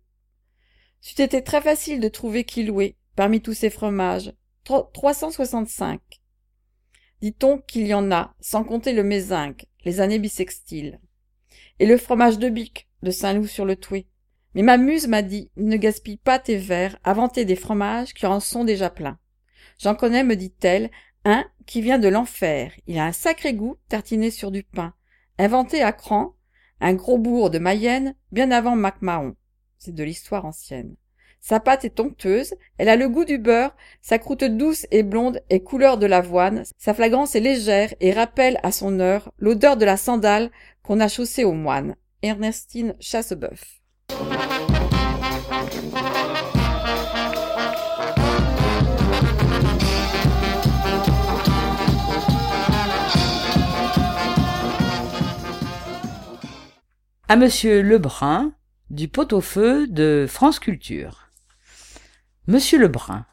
C'eût 1.01 1.21
été 1.21 1.43
très 1.43 1.61
facile 1.61 1.99
de 1.99 2.07
trouver 2.07 2.43
qui 2.43 2.63
louer, 2.63 2.95
parmi 3.15 3.41
tous 3.41 3.53
ces 3.53 3.69
fromages, 3.69 4.33
365. 4.63 6.01
Dit-on 7.21 7.59
qu'il 7.59 7.87
y 7.87 7.93
en 7.93 8.11
a, 8.11 8.35
sans 8.39 8.63
compter 8.63 8.93
le 8.93 9.03
mézinc, 9.03 9.67
les 9.85 10.01
années 10.01 10.19
bissextiles. 10.19 10.99
Et 11.79 11.85
le 11.85 11.97
fromage 11.97 12.39
de 12.39 12.49
Bic, 12.49 12.87
de 13.03 13.11
Saint-Loup-sur-le-Toué, 13.11 14.07
mais 14.55 14.63
ma 14.63 14.77
muse 14.77 15.07
m'a 15.07 15.21
dit 15.21 15.51
ne 15.55 15.77
gaspille 15.77 16.17
pas 16.17 16.39
tes 16.39 16.57
verres, 16.57 16.97
inventez 17.03 17.45
des 17.45 17.55
fromages 17.55 18.13
qui 18.13 18.25
en 18.25 18.39
sont 18.39 18.63
déjà 18.63 18.89
pleins. 18.89 19.19
J'en 19.79 19.93
connais, 19.93 20.23
me 20.23 20.35
dit-elle, 20.35 20.89
un 21.25 21.45
qui 21.65 21.81
vient 21.81 21.99
de 21.99 22.07
l'enfer. 22.07 22.71
Il 22.87 22.97
a 22.97 23.05
un 23.05 23.11
sacré 23.11 23.53
goût, 23.53 23.77
tartiné 23.89 24.31
sur 24.31 24.49
du 24.49 24.63
pain. 24.63 24.93
Inventé 25.37 25.83
à 25.83 25.91
Cran, 25.91 26.35
un 26.79 26.93
gros 26.93 27.17
bourg 27.17 27.49
de 27.49 27.59
Mayenne, 27.59 28.15
bien 28.31 28.51
avant 28.51 28.75
MacMahon. 28.75 29.35
C'est 29.77 29.95
de 29.95 30.03
l'histoire 30.03 30.45
ancienne. 30.45 30.95
Sa 31.39 31.59
pâte 31.59 31.85
est 31.85 31.99
onctueuse, 31.99 32.55
elle 32.77 32.89
a 32.89 32.95
le 32.95 33.07
goût 33.07 33.25
du 33.25 33.37
beurre, 33.37 33.75
sa 34.01 34.19
croûte 34.19 34.43
douce 34.43 34.85
et 34.91 35.03
blonde 35.03 35.41
est 35.49 35.61
couleur 35.61 35.97
de 35.97 36.05
l'avoine, 36.05 36.63
sa 36.77 36.93
flagrance 36.93 37.35
est 37.35 37.39
légère 37.39 37.93
et 37.99 38.11
rappelle 38.11 38.59
à 38.63 38.71
son 38.71 38.99
heure 38.99 39.31
l'odeur 39.37 39.77
de 39.77 39.85
la 39.85 39.97
sandale 39.97 40.51
qu'on 40.83 40.99
a 40.99 41.07
chaussée 41.07 41.43
aux 41.43 41.53
moines. 41.53 41.95
Ernestine 42.21 42.95
Chasseboeuf. 42.99 43.79
À 57.29 57.35
Monsieur 57.35 57.81
Lebrun, 57.81 58.53
du 58.89 59.09
pot-au-feu 59.09 59.85
de 59.85 60.25
France 60.29 60.59
Culture. 60.59 61.27
Monsieur 62.47 62.79
Lebrun, 62.79 63.25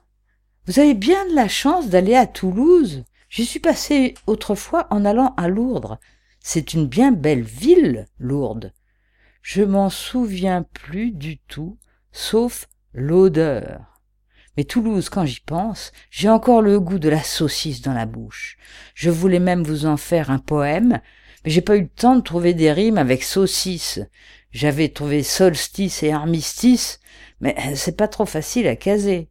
vous 0.67 0.81
avez 0.81 0.95
bien 0.95 1.25
de 1.29 1.35
la 1.37 1.47
chance 1.47 1.89
d'aller 1.89 2.17
à 2.17 2.27
Toulouse. 2.27 3.05
J'y 3.29 3.45
suis 3.45 3.61
passé 3.61 4.15
autrefois 4.27 4.89
en 4.91 5.05
allant 5.05 5.33
à 5.37 5.47
Lourdes. 5.47 6.01
C'est 6.41 6.75
une 6.75 6.89
bien 6.89 7.13
belle 7.13 7.45
ville, 7.45 8.09
Lourdes. 8.19 8.73
Je 9.43 9.63
m'en 9.63 9.91
souviens 9.91 10.65
plus 10.65 11.13
du 11.13 11.39
tout, 11.39 11.79
sauf 12.11 12.67
l'odeur. 12.95 14.01
Mais 14.57 14.65
Toulouse, 14.65 15.09
quand 15.09 15.25
j'y 15.25 15.41
pense, 15.41 15.93
j'ai 16.11 16.29
encore 16.29 16.63
le 16.63 16.81
goût 16.81 16.99
de 16.99 17.09
la 17.09 17.23
saucisse 17.23 17.81
dans 17.81 17.95
la 17.95 18.07
bouche. 18.07 18.57
Je 18.97 19.11
voulais 19.11 19.39
même 19.39 19.63
vous 19.63 19.87
en 19.87 19.97
faire 19.97 20.33
un 20.33 20.41
poème, 20.41 21.01
mais 21.45 21.51
j'ai 21.51 21.61
pas 21.61 21.77
eu 21.77 21.83
le 21.83 21.89
temps 21.89 22.17
de 22.17 22.23
trouver 22.23 22.55
des 22.55 22.73
rimes 22.73 22.99
avec 22.99 23.23
saucisse. 23.23 24.01
J'avais 24.51 24.89
trouvé 24.89 25.23
solstice 25.23 26.03
et 26.03 26.13
armistice, 26.13 27.01
mais 27.41 27.57
c'est 27.75 27.97
pas 27.97 28.09
trop 28.09 28.27
facile 28.27 28.67
à 28.67 28.77
caser. 28.77 29.29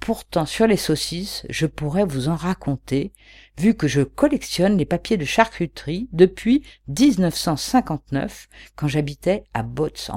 Pourtant, 0.00 0.44
sur 0.44 0.66
les 0.66 0.76
saucisses, 0.76 1.46
je 1.48 1.66
pourrais 1.66 2.04
vous 2.04 2.28
en 2.28 2.36
raconter, 2.36 3.12
vu 3.56 3.74
que 3.74 3.88
je 3.88 4.02
collectionne 4.02 4.76
les 4.76 4.84
papiers 4.84 5.16
de 5.16 5.24
charcuterie 5.24 6.08
depuis 6.12 6.62
1959, 6.88 8.48
quand 8.76 8.88
j'habitais 8.88 9.44
à 9.54 9.62
Bots 9.62 10.10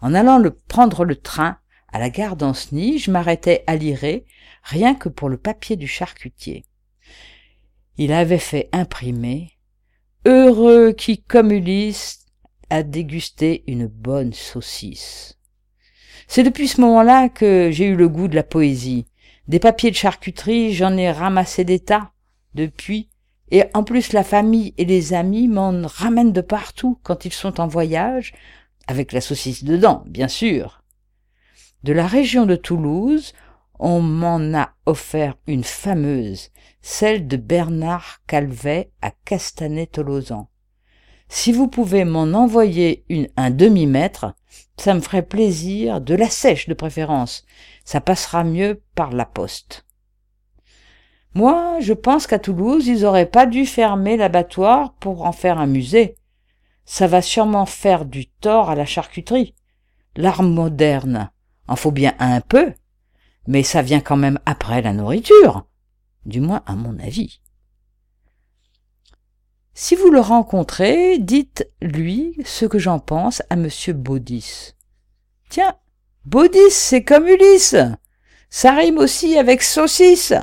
en 0.00 0.14
allant 0.14 0.42
prendre 0.66 1.04
le 1.04 1.16
train 1.16 1.58
à 1.92 1.98
la 1.98 2.10
gare 2.10 2.36
d'Ancenis, 2.36 2.98
je 2.98 3.10
m'arrêtais 3.10 3.64
à 3.66 3.76
Liré, 3.76 4.26
rien 4.62 4.94
que 4.94 5.08
pour 5.08 5.28
le 5.28 5.38
papier 5.38 5.76
du 5.76 5.86
charcutier. 5.86 6.64
Il 8.00 8.12
avait 8.12 8.38
fait 8.38 8.68
imprimer 8.70 9.58
Heureux 10.24 10.92
qui, 10.92 11.20
comme 11.20 11.50
Ulysse, 11.50 12.26
a 12.70 12.84
dégusté 12.84 13.64
une 13.66 13.88
bonne 13.88 14.32
saucisse. 14.32 15.36
C'est 16.28 16.44
depuis 16.44 16.68
ce 16.68 16.80
moment-là 16.80 17.28
que 17.28 17.70
j'ai 17.72 17.86
eu 17.86 17.96
le 17.96 18.08
goût 18.08 18.28
de 18.28 18.36
la 18.36 18.44
poésie. 18.44 19.06
Des 19.48 19.58
papiers 19.58 19.90
de 19.90 19.96
charcuterie, 19.96 20.74
j'en 20.74 20.96
ai 20.96 21.10
ramassé 21.10 21.64
des 21.64 21.80
tas 21.80 22.12
depuis, 22.54 23.08
et 23.50 23.64
en 23.74 23.82
plus 23.82 24.12
la 24.12 24.22
famille 24.22 24.74
et 24.78 24.84
les 24.84 25.12
amis 25.12 25.48
m'en 25.48 25.72
ramènent 25.84 26.32
de 26.32 26.40
partout 26.40 27.00
quand 27.02 27.24
ils 27.24 27.32
sont 27.32 27.60
en 27.60 27.66
voyage, 27.66 28.32
avec 28.86 29.10
la 29.10 29.20
saucisse 29.20 29.64
dedans, 29.64 30.04
bien 30.06 30.28
sûr. 30.28 30.84
De 31.82 31.92
la 31.92 32.06
région 32.06 32.46
de 32.46 32.54
Toulouse, 32.54 33.32
on 33.78 34.00
m'en 34.00 34.54
a 34.58 34.70
offert 34.86 35.36
une 35.46 35.64
fameuse, 35.64 36.50
celle 36.82 37.26
de 37.26 37.36
Bernard 37.36 38.20
Calvet 38.26 38.90
à 39.02 39.10
Castanet-Tolosan. 39.24 40.48
Si 41.28 41.52
vous 41.52 41.68
pouvez 41.68 42.04
m'en 42.04 42.22
envoyer 42.22 43.04
un 43.36 43.50
demi-mètre, 43.50 44.34
ça 44.76 44.94
me 44.94 45.00
ferait 45.00 45.22
plaisir, 45.22 46.00
de 46.00 46.14
la 46.14 46.30
sèche 46.30 46.68
de 46.68 46.74
préférence. 46.74 47.44
Ça 47.84 48.00
passera 48.00 48.44
mieux 48.44 48.82
par 48.94 49.12
la 49.12 49.26
poste. 49.26 49.84
Moi, 51.34 51.78
je 51.80 51.92
pense 51.92 52.26
qu'à 52.26 52.38
Toulouse, 52.38 52.86
ils 52.86 53.04
auraient 53.04 53.26
pas 53.26 53.46
dû 53.46 53.66
fermer 53.66 54.16
l'abattoir 54.16 54.94
pour 54.94 55.24
en 55.24 55.32
faire 55.32 55.58
un 55.58 55.66
musée. 55.66 56.16
Ça 56.84 57.06
va 57.06 57.20
sûrement 57.20 57.66
faire 57.66 58.06
du 58.06 58.26
tort 58.26 58.70
à 58.70 58.74
la 58.74 58.86
charcuterie. 58.86 59.54
L'art 60.16 60.42
moderne 60.42 61.30
en 61.68 61.76
faut 61.76 61.92
bien 61.92 62.14
un 62.18 62.40
peu, 62.40 62.72
mais 63.48 63.62
ça 63.62 63.80
vient 63.80 64.00
quand 64.00 64.18
même 64.18 64.38
après 64.46 64.82
la 64.82 64.92
nourriture, 64.92 65.66
du 66.26 66.40
moins 66.40 66.62
à 66.66 66.74
mon 66.76 66.98
avis. 66.98 67.40
Si 69.72 69.94
vous 69.94 70.10
le 70.10 70.20
rencontrez, 70.20 71.18
dites-lui 71.18 72.36
ce 72.44 72.66
que 72.66 72.78
j'en 72.78 72.98
pense 72.98 73.42
à 73.48 73.56
monsieur 73.56 73.94
Baudis. 73.94 74.74
Tiens, 75.48 75.74
Baudis, 76.26 76.70
c'est 76.70 77.02
comme 77.02 77.26
Ulysse. 77.26 77.76
Ça 78.50 78.74
rime 78.74 78.98
aussi 78.98 79.38
avec 79.38 79.62
saucisse. 79.62 80.34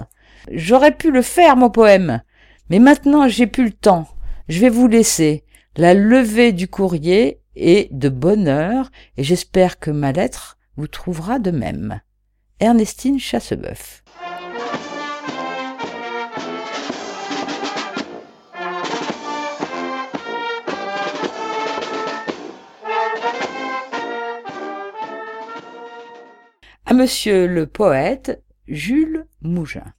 J'aurais 0.52 0.96
pu 0.96 1.12
le 1.12 1.22
faire, 1.22 1.58
mon 1.58 1.70
poème. 1.70 2.24
Mais 2.72 2.80
maintenant, 2.80 3.28
j'ai 3.28 3.46
plus 3.46 3.66
le 3.66 3.72
temps. 3.72 4.08
Je 4.48 4.60
vais 4.62 4.70
vous 4.70 4.88
laisser. 4.88 5.44
La 5.78 5.94
levée 5.94 6.54
du 6.54 6.68
courrier 6.68 7.40
est 7.56 7.94
de 7.94 8.10
bonne 8.10 8.48
heure 8.48 8.90
et 9.16 9.24
j'espère 9.24 9.78
que 9.80 9.92
ma 9.92 10.12
lettre 10.12 10.58
vous 10.76 10.88
trouvera 10.88 11.38
de 11.38 11.52
même. 11.52 12.00
Ernestine 12.62 13.20
Chasseboeuf. 13.20 14.02
à 26.88 26.94
monsieur 26.94 27.48
le 27.48 27.68
poète 27.68 28.42
Jules 28.68 29.26
Mougin. 29.42 29.94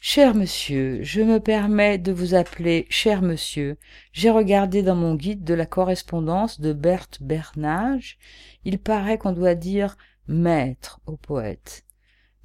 Cher 0.00 0.34
monsieur, 0.34 1.02
je 1.02 1.22
me 1.22 1.40
permets 1.40 1.96
de 1.96 2.12
vous 2.12 2.34
appeler 2.34 2.86
cher 2.90 3.22
monsieur. 3.22 3.78
J'ai 4.12 4.30
regardé 4.30 4.82
dans 4.82 4.94
mon 4.94 5.14
guide 5.14 5.42
de 5.42 5.54
la 5.54 5.64
correspondance 5.64 6.60
de 6.60 6.72
Berthe 6.72 7.22
Bernage. 7.22 8.18
Il 8.64 8.78
paraît 8.78 9.16
qu'on 9.16 9.32
doit 9.32 9.54
dire 9.54 9.96
maître 10.28 11.00
au 11.06 11.16
poète, 11.16 11.84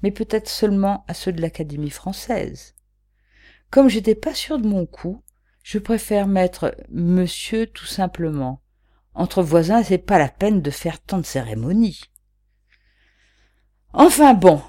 mais 0.02 0.10
peut-être 0.10 0.48
seulement 0.48 1.04
à 1.06 1.14
ceux 1.14 1.32
de 1.32 1.40
l'Académie 1.40 1.90
française. 1.90 2.74
Comme 3.70 3.88
j'étais 3.88 4.14
pas 4.14 4.34
sûr 4.34 4.58
de 4.58 4.66
mon 4.66 4.86
coup, 4.86 5.22
je 5.62 5.78
préfère 5.78 6.26
mettre 6.26 6.76
monsieur 6.90 7.66
tout 7.66 7.86
simplement. 7.86 8.60
Entre 9.14 9.42
voisins, 9.42 9.82
c'est 9.82 9.98
pas 9.98 10.18
la 10.18 10.28
peine 10.28 10.60
de 10.60 10.70
faire 10.70 11.00
tant 11.00 11.18
de 11.18 11.26
cérémonies. 11.26 12.00
Enfin 13.92 14.34
bon, 14.34 14.60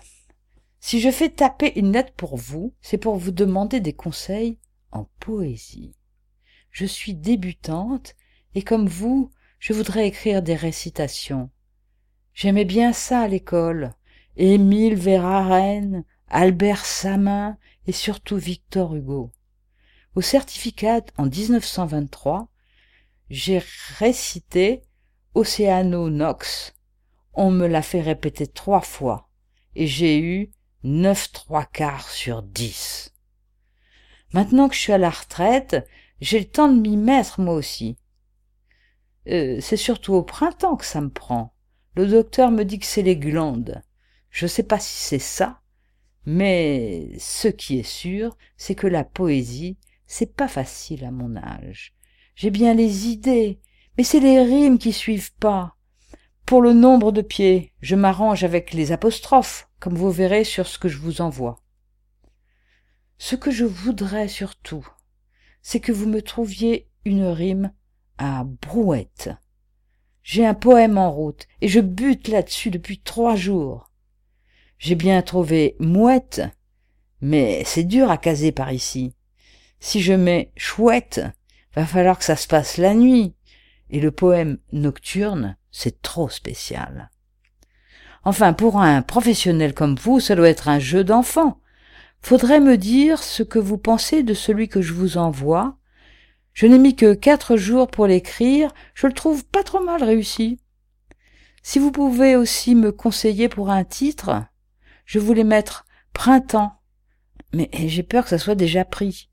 si 0.80 1.02
je 1.02 1.10
fais 1.10 1.30
taper 1.30 1.80
une 1.80 1.92
lettre 1.92 2.14
pour 2.14 2.38
vous, 2.38 2.76
c'est 2.80 3.00
pour 3.00 3.16
vous 3.16 3.32
demander 3.32 3.80
des 3.80 3.94
conseils 3.94 4.60
en 4.92 5.06
poésie. 5.20 5.96
Je 6.70 6.86
suis 6.86 7.16
débutante, 7.16 8.16
et 8.54 8.62
comme 8.62 8.88
vous, 8.88 9.32
je 9.60 9.74
voudrais 9.74 10.08
écrire 10.08 10.42
des 10.44 10.56
récitations. 10.56 11.50
J'aimais 12.36 12.66
bien 12.66 12.94
ça 12.94 13.22
à 13.22 13.28
l'école. 13.28 13.96
Émile 14.38 14.96
Verhaeren, 14.96 16.04
Albert 16.28 16.86
Samin 16.86 17.58
et 17.88 17.92
surtout 17.92 18.38
Victor 18.38 18.96
Hugo. 18.96 19.32
Au 20.14 20.22
certificat 20.22 21.02
en 21.18 21.26
1923, 21.26 22.48
j'ai 23.32 23.64
récité 23.98 24.84
Océano 25.34 26.12
Nox 26.12 26.76
on 27.36 27.52
me 27.52 27.68
l'a 27.68 27.82
fait 27.82 28.02
répéter 28.02 28.48
trois 28.48 28.82
fois, 28.82 29.30
et 29.76 29.88
j'ai 29.88 30.20
eu 30.20 30.52
neuf 30.84 31.32
trois 31.32 31.66
quarts 31.66 32.10
sur 32.10 32.42
dix. 32.42 33.14
Maintenant 34.34 34.70
que 34.70 34.76
je 34.76 34.80
suis 34.80 34.94
à 34.94 34.98
la 34.98 35.10
retraite, 35.10 35.88
j'ai 36.22 36.40
le 36.40 36.46
temps 36.46 36.72
de 36.72 36.80
m'y 36.80 36.98
mettre 36.98 37.42
moi 37.42 37.54
aussi. 37.54 37.98
Euh, 39.28 39.60
c'est 39.60 39.78
surtout 39.78 40.14
au 40.14 40.24
printemps 40.24 40.76
que 40.76 40.86
ça 40.86 41.02
me 41.02 41.10
prend. 41.10 41.54
Le 41.96 42.08
docteur 42.08 42.52
me 42.52 42.64
dit 42.64 42.80
que 42.80 42.86
c'est 42.86 43.02
les 43.02 43.16
glandes. 43.16 43.82
Je 44.30 44.48
sais 44.48 44.64
pas 44.64 44.80
si 44.80 45.02
c'est 45.02 45.20
ça, 45.20 45.62
mais 46.26 47.10
ce 47.20 47.48
qui 47.48 47.80
est 47.80 47.84
sûr, 47.84 48.38
c'est 48.58 48.76
que 48.76 48.88
la 48.88 49.06
poésie, 49.06 49.78
c'est 50.06 50.36
pas 50.36 50.50
facile 50.50 51.06
à 51.06 51.12
mon 51.12 51.38
âge. 51.38 51.94
J'ai 52.36 52.50
bien 52.50 52.74
les 52.74 53.08
idées, 53.08 53.60
mais 53.98 54.04
c'est 54.04 54.20
les 54.20 54.42
rimes 54.42 54.78
qui 54.78 54.92
suivent 54.92 55.34
pas. 55.36 55.78
Pour 56.46 56.62
le 56.62 56.74
nombre 56.74 57.14
de 57.14 57.22
pieds, 57.22 57.72
je 57.82 57.96
m'arrange 57.96 58.44
avec 58.44 58.74
les 58.74 58.92
apostrophes, 58.92 59.70
comme 59.80 59.96
vous 59.96 60.12
verrez 60.12 60.44
sur 60.44 60.68
ce 60.68 60.78
que 60.78 60.90
je 60.90 60.98
vous 60.98 61.22
envoie. 61.22 61.62
Ce 63.18 63.38
que 63.38 63.52
je 63.52 63.64
voudrais 63.64 64.28
surtout, 64.28 64.86
c'est 65.62 65.80
que 65.80 65.94
vous 65.94 66.08
me 66.08 66.22
trouviez 66.22 66.90
une 67.06 67.24
rime 67.24 67.72
à 68.18 68.44
brouette. 68.44 69.30
J'ai 70.28 70.44
un 70.44 70.56
poème 70.56 70.98
en 70.98 71.12
route, 71.12 71.46
et 71.62 71.68
je 71.68 71.80
bute 71.80 72.30
là-dessus 72.30 72.72
depuis 72.72 72.98
trois 72.98 73.36
jours. 73.36 73.92
J'ai 74.80 74.96
bien 74.96 75.22
trouvé 75.22 75.76
mouette, 75.80 76.42
mais 77.22 77.62
c'est 77.64 77.84
dur 77.84 78.10
à 78.10 78.18
caser 78.18 78.52
par 78.52 78.74
ici. 78.74 79.14
Si 79.80 80.02
je 80.02 80.14
mets 80.14 80.52
chouette, 80.58 81.22
va 81.76 81.86
falloir 81.86 82.18
que 82.18 82.26
ça 82.26 82.36
se 82.36 82.48
passe 82.48 82.78
la 82.78 82.96
nuit, 82.96 83.36
et 83.92 84.00
le 84.00 84.10
poème 84.10 84.58
nocturne, 84.72 85.58
c'est 85.72 86.02
trop 86.02 86.28
spécial. 86.28 87.12
Enfin, 88.24 88.54
pour 88.54 88.80
un 88.80 89.04
professionnel 89.04 89.76
comme 89.76 89.96
vous, 89.96 90.20
ça 90.20 90.34
doit 90.34 90.50
être 90.50 90.70
un 90.70 90.80
jeu 90.80 91.04
d'enfant. 91.04 91.62
Faudrait 92.22 92.62
me 92.62 92.80
dire 92.80 93.22
ce 93.22 93.44
que 93.44 93.60
vous 93.60 93.78
pensez 93.78 94.24
de 94.24 94.34
celui 94.34 94.70
que 94.70 94.82
je 94.82 94.94
vous 94.94 95.20
envoie. 95.20 95.78
Je 96.56 96.66
n'ai 96.66 96.80
mis 96.80 96.96
que 96.96 97.14
quatre 97.14 97.56
jours 97.56 97.88
pour 97.88 98.08
l'écrire, 98.08 98.74
je 98.96 99.06
le 99.06 99.14
trouve 99.14 99.46
pas 99.46 99.62
trop 99.62 99.80
mal 99.80 100.04
réussi. 100.04 100.60
Si 101.62 101.78
vous 101.78 101.92
pouvez 101.92 102.36
aussi 102.36 102.74
me 102.74 102.92
conseiller 102.92 103.48
pour 103.48 103.70
un 103.70 103.84
titre, 103.84 104.44
je 105.06 105.20
voulais 105.20 105.44
mettre 105.44 105.86
Printemps, 106.14 106.74
mais 107.54 107.70
j'ai 107.74 108.02
peur 108.02 108.24
que 108.24 108.32
ça 108.32 108.40
soit 108.40 108.56
déjà 108.56 108.84
pris. 108.86 109.30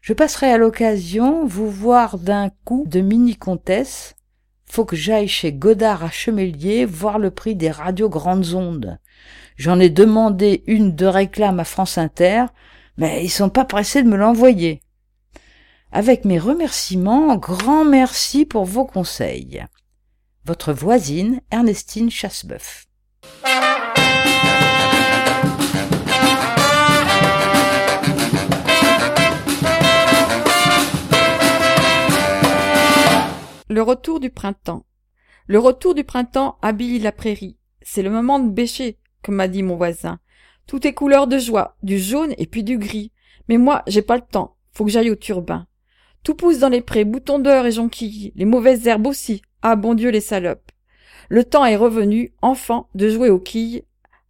Je 0.00 0.12
passerai 0.12 0.50
à 0.50 0.58
l'occasion 0.58 1.46
vous 1.46 1.70
voir 1.70 2.18
d'un 2.18 2.50
coup 2.64 2.84
de 2.88 3.00
mini-comtesse 3.00 4.16
faut 4.70 4.84
que 4.84 4.96
j'aille 4.96 5.26
chez 5.26 5.52
Godard 5.52 6.04
à 6.04 6.10
Chemélier 6.10 6.84
voir 6.84 7.18
le 7.18 7.32
prix 7.32 7.56
des 7.56 7.72
radios 7.72 8.08
grandes 8.08 8.54
ondes. 8.54 8.98
J'en 9.56 9.80
ai 9.80 9.90
demandé 9.90 10.62
une 10.68 10.94
de 10.94 11.06
réclame 11.06 11.58
à 11.58 11.64
France 11.64 11.98
Inter, 11.98 12.44
mais 12.96 13.24
ils 13.24 13.30
sont 13.30 13.50
pas 13.50 13.64
pressés 13.64 14.04
de 14.04 14.08
me 14.08 14.16
l'envoyer 14.16 14.80
avec 15.92 16.24
mes 16.24 16.38
remerciements, 16.38 17.36
grand 17.36 17.84
merci 17.84 18.44
pour 18.44 18.64
vos 18.64 18.84
conseils. 18.84 19.64
Votre 20.44 20.72
voisine 20.72 21.40
Ernestine 21.50 22.10
Chassebeuf. 22.10 22.86
Le 33.68 33.82
retour 33.82 34.20
du 34.20 34.30
printemps. 34.30 34.84
Le 35.46 35.58
retour 35.58 35.94
du 35.94 36.04
printemps 36.04 36.58
habille 36.62 36.98
la 37.00 37.12
prairie. 37.12 37.56
C'est 37.82 38.02
le 38.02 38.10
moment 38.10 38.38
de 38.38 38.50
bêcher, 38.50 38.98
comme 39.22 39.36
m'a 39.36 39.48
dit 39.48 39.62
mon 39.62 39.76
voisin. 39.76 40.18
Tout 40.66 40.86
est 40.86 40.94
couleur 40.94 41.26
de 41.26 41.38
joie, 41.38 41.76
du 41.82 41.98
jaune 41.98 42.34
et 42.38 42.46
puis 42.46 42.62
du 42.62 42.78
gris. 42.78 43.12
Mais 43.48 43.58
moi, 43.58 43.82
j'ai 43.86 44.02
pas 44.02 44.16
le 44.16 44.22
temps. 44.22 44.56
Faut 44.72 44.84
que 44.84 44.90
j'aille 44.90 45.10
au 45.10 45.16
turbin. 45.16 45.66
Tout 46.22 46.34
pousse 46.34 46.58
dans 46.58 46.68
les 46.68 46.82
prés, 46.82 47.04
boutons 47.04 47.42
et 47.42 47.70
jonquilles, 47.70 48.32
les 48.36 48.44
mauvaises 48.44 48.86
herbes 48.86 49.06
aussi. 49.06 49.42
Ah 49.62 49.76
bon 49.76 49.94
Dieu 49.94 50.10
les 50.10 50.20
salopes. 50.20 50.70
Le 51.28 51.44
temps 51.44 51.64
est 51.64 51.76
revenu, 51.76 52.32
enfant, 52.42 52.88
de 52.94 53.08
jouer 53.08 53.30
aux 53.30 53.38
quilles. 53.38 53.84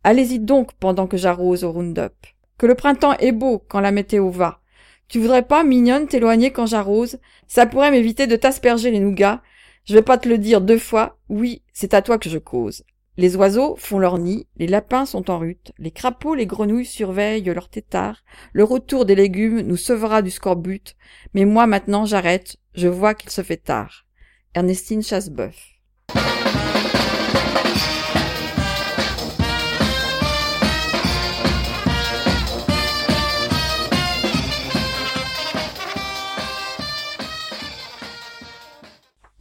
Allez-y 0.05 0.39
donc 0.39 0.73
pendant 0.75 1.07
que 1.07 1.17
j'arrose 1.17 1.65
au 1.65 1.73
round-up. 1.73 2.15
Que 2.59 2.67
le 2.67 2.75
printemps 2.75 3.17
est 3.19 3.33
beau 3.33 3.63
quand 3.69 3.81
la 3.81 3.91
météo 3.91 4.31
va. 4.31 4.61
Tu 5.09 5.19
voudrais 5.19 5.43
pas, 5.43 5.65
mignonne, 5.65 6.07
t'éloigner 6.07 6.53
quand 6.53 6.67
j'arrose? 6.67 7.19
Ça 7.49 7.67
pourrait 7.67 7.91
m'éviter 7.91 8.27
de 8.27 8.37
t'asperger 8.37 8.91
les 8.91 9.01
nougats. 9.01 9.43
Je 9.85 9.95
vais 9.95 10.03
pas 10.03 10.19
te 10.19 10.29
le 10.29 10.39
dire 10.39 10.61
deux 10.61 10.79
fois. 10.79 11.19
Oui, 11.29 11.63
c'est 11.73 11.95
à 11.95 12.03
toi 12.03 12.19
que 12.19 12.31
je 12.31 12.39
cause. 12.39 12.85
Les 13.21 13.37
oiseaux 13.37 13.77
font 13.77 13.99
leur 13.99 14.17
nid, 14.17 14.47
les 14.57 14.67
lapins 14.67 15.05
sont 15.05 15.31
en 15.31 15.39
rute, 15.39 15.73
les 15.79 15.91
crapauds, 15.91 16.35
les 16.35 16.47
grenouilles 16.47 16.87
surveillent 16.87 17.45
leur 17.45 17.69
tétard, 17.69 18.25
le 18.55 18.65
retour 18.65 19.05
des 19.05 19.15
légumes 19.15 19.61
nous 19.61 19.77
sauvera 19.77 20.23
du 20.23 20.31
scorbut, 20.31 20.97
mais 21.35 21.45
moi 21.45 21.67
maintenant 21.67 22.07
j'arrête, 22.07 22.57
je 22.73 22.89
vois 22.89 23.13
qu'il 23.13 23.29
se 23.29 23.43
fait 23.43 23.59
tard. 23.59 24.07
Ernestine 24.55 25.03
Chasseboeuf. 25.03 25.55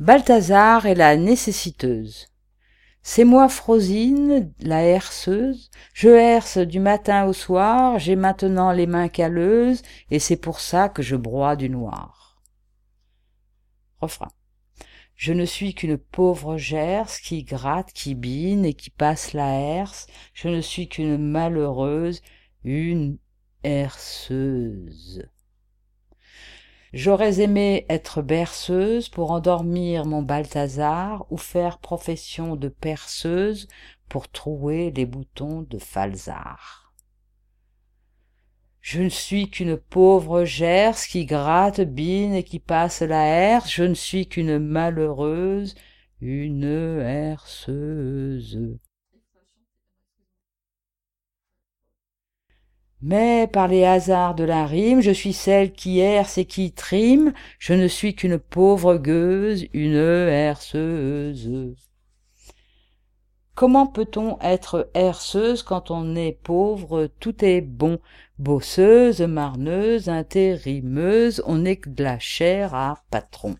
Balthazar 0.01 0.85
et 0.85 0.95
la 0.95 1.15
nécessiteuse. 1.15 2.28
C'est 3.01 3.23
moi 3.23 3.49
Frosine, 3.49 4.53
la 4.59 4.83
herseuse, 4.83 5.69
je 5.93 6.09
herse 6.09 6.57
du 6.57 6.79
matin 6.79 7.25
au 7.25 7.33
soir, 7.33 7.97
j'ai 7.97 8.15
maintenant 8.15 8.71
les 8.71 8.87
mains 8.87 9.07
calleuses, 9.07 9.81
et 10.11 10.19
c'est 10.19 10.37
pour 10.37 10.59
ça 10.59 10.89
que 10.89 11.01
je 11.01 11.15
broie 11.15 11.55
du 11.55 11.69
noir. 11.69 12.41
Refrain. 13.99 14.29
Je 15.15 15.33
ne 15.33 15.43
suis 15.45 15.73
qu'une 15.73 15.97
pauvre 15.97 16.57
gerce 16.57 17.19
qui 17.19 17.43
gratte, 17.43 17.91
qui 17.91 18.15
bine 18.15 18.63
et 18.63 18.73
qui 18.73 18.89
passe 18.89 19.33
la 19.33 19.53
herse, 19.53 20.07
je 20.33 20.47
ne 20.47 20.61
suis 20.61 20.87
qu'une 20.87 21.17
malheureuse, 21.17 22.21
une 22.63 23.17
herseuse. 23.63 25.27
J'aurais 26.91 27.39
aimé 27.39 27.85
être 27.87 28.23
berceuse 28.23 29.09
pour 29.09 29.31
endormir 29.31 30.05
mon 30.05 30.23
Balthazar 30.23 31.25
ou 31.29 31.37
faire 31.37 31.77
profession 31.77 32.55
de 32.55 32.67
perceuse 32.67 33.67
pour 34.07 34.27
trouer 34.27 34.91
les 34.91 35.05
boutons 35.05 35.61
de 35.61 35.77
Falzar. 35.77 36.95
Je 38.81 39.01
ne 39.01 39.09
suis 39.09 39.51
qu'une 39.51 39.77
pauvre 39.77 40.45
gerce 40.45 41.05
qui 41.05 41.25
gratte, 41.25 41.81
bine 41.81 42.33
et 42.33 42.43
qui 42.43 42.59
passe 42.59 43.01
la 43.01 43.23
herse, 43.23 43.69
je 43.71 43.83
ne 43.83 43.93
suis 43.93 44.27
qu'une 44.27 44.57
malheureuse, 44.57 45.75
une 46.21 47.01
herseuse. 47.01 48.79
Mais 53.01 53.47
par 53.47 53.69
les 53.69 53.85
hasards 53.85 54.35
de 54.35 54.43
la 54.43 54.65
rime, 54.65 54.99
je 54.99 55.11
suis 55.11 55.31
celle 55.31 55.71
qui 55.71 55.99
herse 55.99 56.37
et 56.37 56.45
qui 56.45 56.73
trime, 56.73 57.33
je 57.57 57.73
ne 57.73 57.87
suis 57.87 58.13
qu'une 58.13 58.37
pauvre 58.37 58.97
gueuse, 58.97 59.65
une 59.73 59.95
herseuse. 59.95 61.75
Comment 63.55 63.87
peut-on 63.87 64.37
être 64.39 64.89
herseuse 64.93 65.63
quand 65.63 65.91
on 65.91 66.15
est 66.15 66.31
pauvre, 66.31 67.09
tout 67.19 67.43
est 67.43 67.61
bon, 67.61 67.99
bosseuse, 68.37 69.21
marneuse, 69.21 70.09
intérimeuse, 70.09 71.41
on 71.45 71.57
n'est 71.57 71.77
que 71.77 71.89
de 71.89 72.03
la 72.03 72.19
chair 72.19 72.73
à 72.73 73.03
patron. 73.09 73.55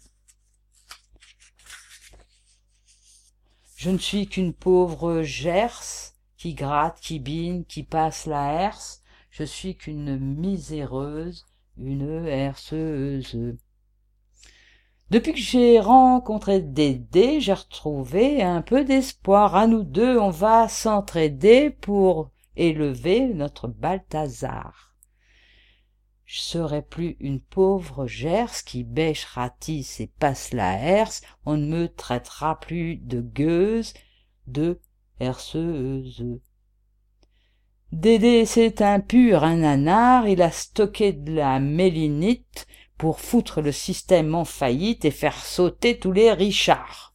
Je 3.76 3.90
ne 3.90 3.98
suis 3.98 4.28
qu'une 4.28 4.54
pauvre 4.54 5.22
gerce 5.24 6.16
qui 6.38 6.54
gratte, 6.54 7.00
qui 7.02 7.20
bine, 7.20 7.66
qui 7.66 7.84
passe 7.84 8.26
la 8.26 8.64
herse, 8.64 8.99
je 9.40 9.46
suis 9.46 9.78
qu'une 9.78 10.18
miséreuse, 10.18 11.46
une 11.78 12.26
herseuse. 12.28 13.56
Depuis 15.10 15.32
que 15.32 15.40
j'ai 15.40 15.80
rencontré 15.80 16.60
Dédé, 16.60 17.40
j'ai 17.40 17.54
retrouvé 17.54 18.44
un 18.44 18.62
peu 18.62 18.84
d'espoir. 18.84 19.56
À 19.56 19.66
nous 19.66 19.84
deux, 19.84 20.20
on 20.20 20.30
va 20.30 20.68
s'entraider 20.68 21.70
pour 21.70 22.32
élever 22.58 23.34
notre 23.34 23.70
Balthazar. 23.70 24.94
Je 26.26 26.42
serai 26.42 26.82
plus 26.82 27.16
une 27.22 27.40
pauvre 27.40 28.08
gerce 28.08 28.62
qui 28.62 28.84
bêche 28.84 29.24
ratisse 29.24 30.02
et 30.02 30.08
passe 30.20 30.52
la 30.52 30.78
herse. 30.78 31.22
On 31.46 31.56
ne 31.56 31.66
me 31.66 31.88
traitera 31.88 32.60
plus 32.60 32.98
de 32.98 33.22
gueuse, 33.22 33.94
de 34.48 34.82
herseuse. 35.22 36.26
Dédé, 37.92 38.46
c'est 38.46 38.84
un 38.84 39.00
pur 39.00 39.44
un 39.44 39.58
nanar, 39.58 40.28
il 40.28 40.44
a 40.44 40.52
stocké 40.52 41.12
de 41.12 41.34
la 41.34 41.60
mélinite 41.60 42.68
pour 43.00 43.20
foutre 43.20 43.62
le 43.62 43.72
système 43.72 44.36
en 44.36 44.46
faillite 44.46 45.06
et 45.06 45.12
faire 45.12 45.44
sauter 45.44 45.98
tous 45.98 46.12
les 46.12 46.32
richards. 46.32 47.14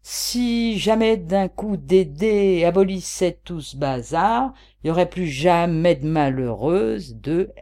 Si 0.00 0.78
jamais 0.78 1.16
d'un 1.16 1.48
coup 1.48 1.76
Dédé 1.76 2.64
abolissait 2.64 3.40
tout 3.44 3.60
ce 3.60 3.76
bazar, 3.76 4.54
il 4.82 4.86
n'y 4.86 4.90
aurait 4.92 5.10
plus 5.10 5.26
jamais 5.26 5.96
de 5.96 6.06
malheureuse, 6.06 7.16
de. 7.16 7.52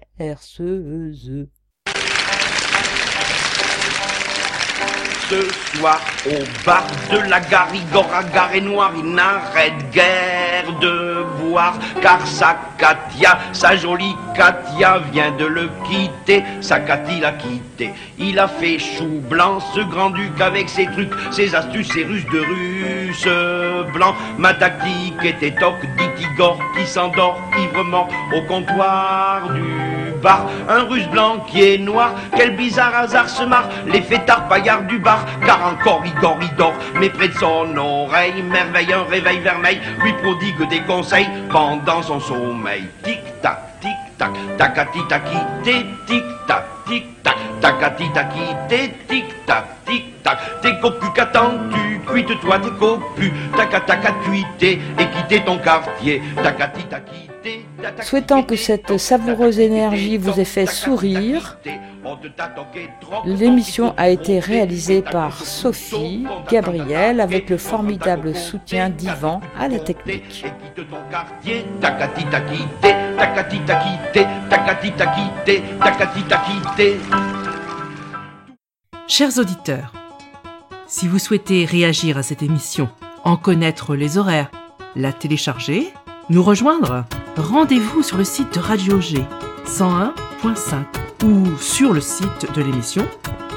Ce 5.28 5.76
soir, 5.76 6.00
au 6.26 6.44
bar 6.64 6.84
de 7.10 7.18
la 7.28 7.40
gare, 7.40 7.68
Igor 7.74 8.06
et 8.54 8.60
noir, 8.60 8.92
il 8.96 9.12
n'arrête 9.12 9.90
guère 9.92 10.72
de 10.80 11.16
car 12.02 12.26
sa 12.26 12.56
Katia, 12.78 13.38
sa 13.52 13.76
jolie 13.76 14.14
Katia 14.34 14.98
vient 15.12 15.32
de 15.32 15.46
le 15.46 15.70
quitter, 15.84 16.44
sa 16.60 16.80
Katia 16.80 17.20
l'a 17.20 17.32
quitté. 17.32 17.90
Il 18.18 18.38
a 18.38 18.48
fait 18.48 18.78
chou 18.78 19.22
blanc, 19.28 19.58
ce 19.74 19.80
grand-duc 19.80 20.40
avec 20.40 20.68
ses 20.68 20.86
trucs, 20.86 21.12
ses 21.30 21.54
astuces, 21.54 21.92
ses 21.92 22.04
ruses 22.04 22.26
de 22.26 22.40
russe 22.40 23.28
blanc. 23.92 24.14
Ma 24.38 24.54
tactique 24.54 25.24
était 25.24 25.52
toc, 25.52 25.74
dit 25.96 26.24
Igor 26.32 26.58
qui 26.76 26.86
s'endort 26.86 27.40
ivrement 27.58 28.08
au 28.34 28.42
comptoir 28.42 29.48
du 29.54 29.62
bar. 30.22 30.46
Un 30.68 30.82
russe 30.82 31.08
blanc 31.08 31.38
qui 31.46 31.62
est 31.62 31.78
noir, 31.78 32.14
quel 32.36 32.56
bizarre 32.56 32.94
hasard 32.94 33.28
se 33.28 33.44
marre, 33.44 33.68
les 33.86 34.02
fêtards 34.02 34.48
paillards 34.48 34.82
du 34.82 34.98
bar, 34.98 35.15
car 35.44 35.60
encore 35.72 36.04
Igor 36.04 36.36
il 36.40 36.54
dort, 36.56 36.74
mais 36.98 37.10
près 37.10 37.28
de 37.28 37.34
son 37.34 37.76
oreille, 37.76 38.42
merveille, 38.42 38.92
un 38.92 39.04
réveil 39.04 39.40
vermeil, 39.40 39.80
lui 40.02 40.12
prodigue 40.14 40.68
des 40.68 40.80
conseils 40.82 41.28
pendant 41.50 42.02
son 42.02 42.20
sommeil. 42.20 42.88
Tic-tac, 43.02 43.80
tic-tac, 43.80 44.30
tacati 44.58 45.00
taki 45.08 45.38
tic-tac, 45.62 46.64
tic-tac, 46.86 47.36
tacati 47.60 48.10
taki 48.12 48.40
tic-tac, 48.68 49.64
tic-tac. 49.86 50.38
T'es 50.62 50.78
cocu 50.80 51.06
qu'attends-tu? 51.14 52.00
Cuite-toi 52.06 52.58
tes 52.58 52.70
copus, 52.78 53.32
tac-tac, 53.56 54.00
cuiter 54.24 54.80
et 54.98 55.06
quitter 55.06 55.44
ton 55.44 55.58
quartier. 55.58 56.22
Tacati 56.42 56.84
taki 56.84 57.30
Souhaitant 58.02 58.42
que 58.42 58.56
cette 58.56 58.98
savoureuse 58.98 59.58
énergie 59.58 60.16
vous 60.16 60.40
ait 60.40 60.44
fait 60.44 60.66
sourire, 60.66 61.58
l'émission 63.24 63.94
a 63.96 64.08
été 64.08 64.38
réalisée 64.38 65.02
par 65.02 65.44
Sophie 65.44 66.26
Gabriel 66.50 67.20
avec 67.20 67.50
le 67.50 67.56
formidable 67.56 68.34
soutien 68.34 68.90
d'Ivan 68.90 69.40
à 69.58 69.68
la 69.68 69.78
technique. 69.78 70.44
Chers 79.08 79.38
auditeurs, 79.38 79.92
si 80.86 81.08
vous 81.08 81.18
souhaitez 81.18 81.64
réagir 81.64 82.18
à 82.18 82.22
cette 82.22 82.42
émission, 82.42 82.88
en 83.24 83.36
connaître 83.36 83.94
les 83.94 84.18
horaires, 84.18 84.50
la 84.94 85.12
télécharger, 85.12 85.92
nous 86.28 86.42
rejoindre 86.42 87.04
Rendez-vous 87.36 88.02
sur 88.02 88.16
le 88.16 88.24
site 88.24 88.54
de 88.54 88.60
Radio 88.60 88.98
G 88.98 89.22
101.5 89.66 90.84
ou 91.26 91.54
sur 91.58 91.92
le 91.92 92.00
site 92.00 92.50
de 92.54 92.62
l'émission 92.62 93.06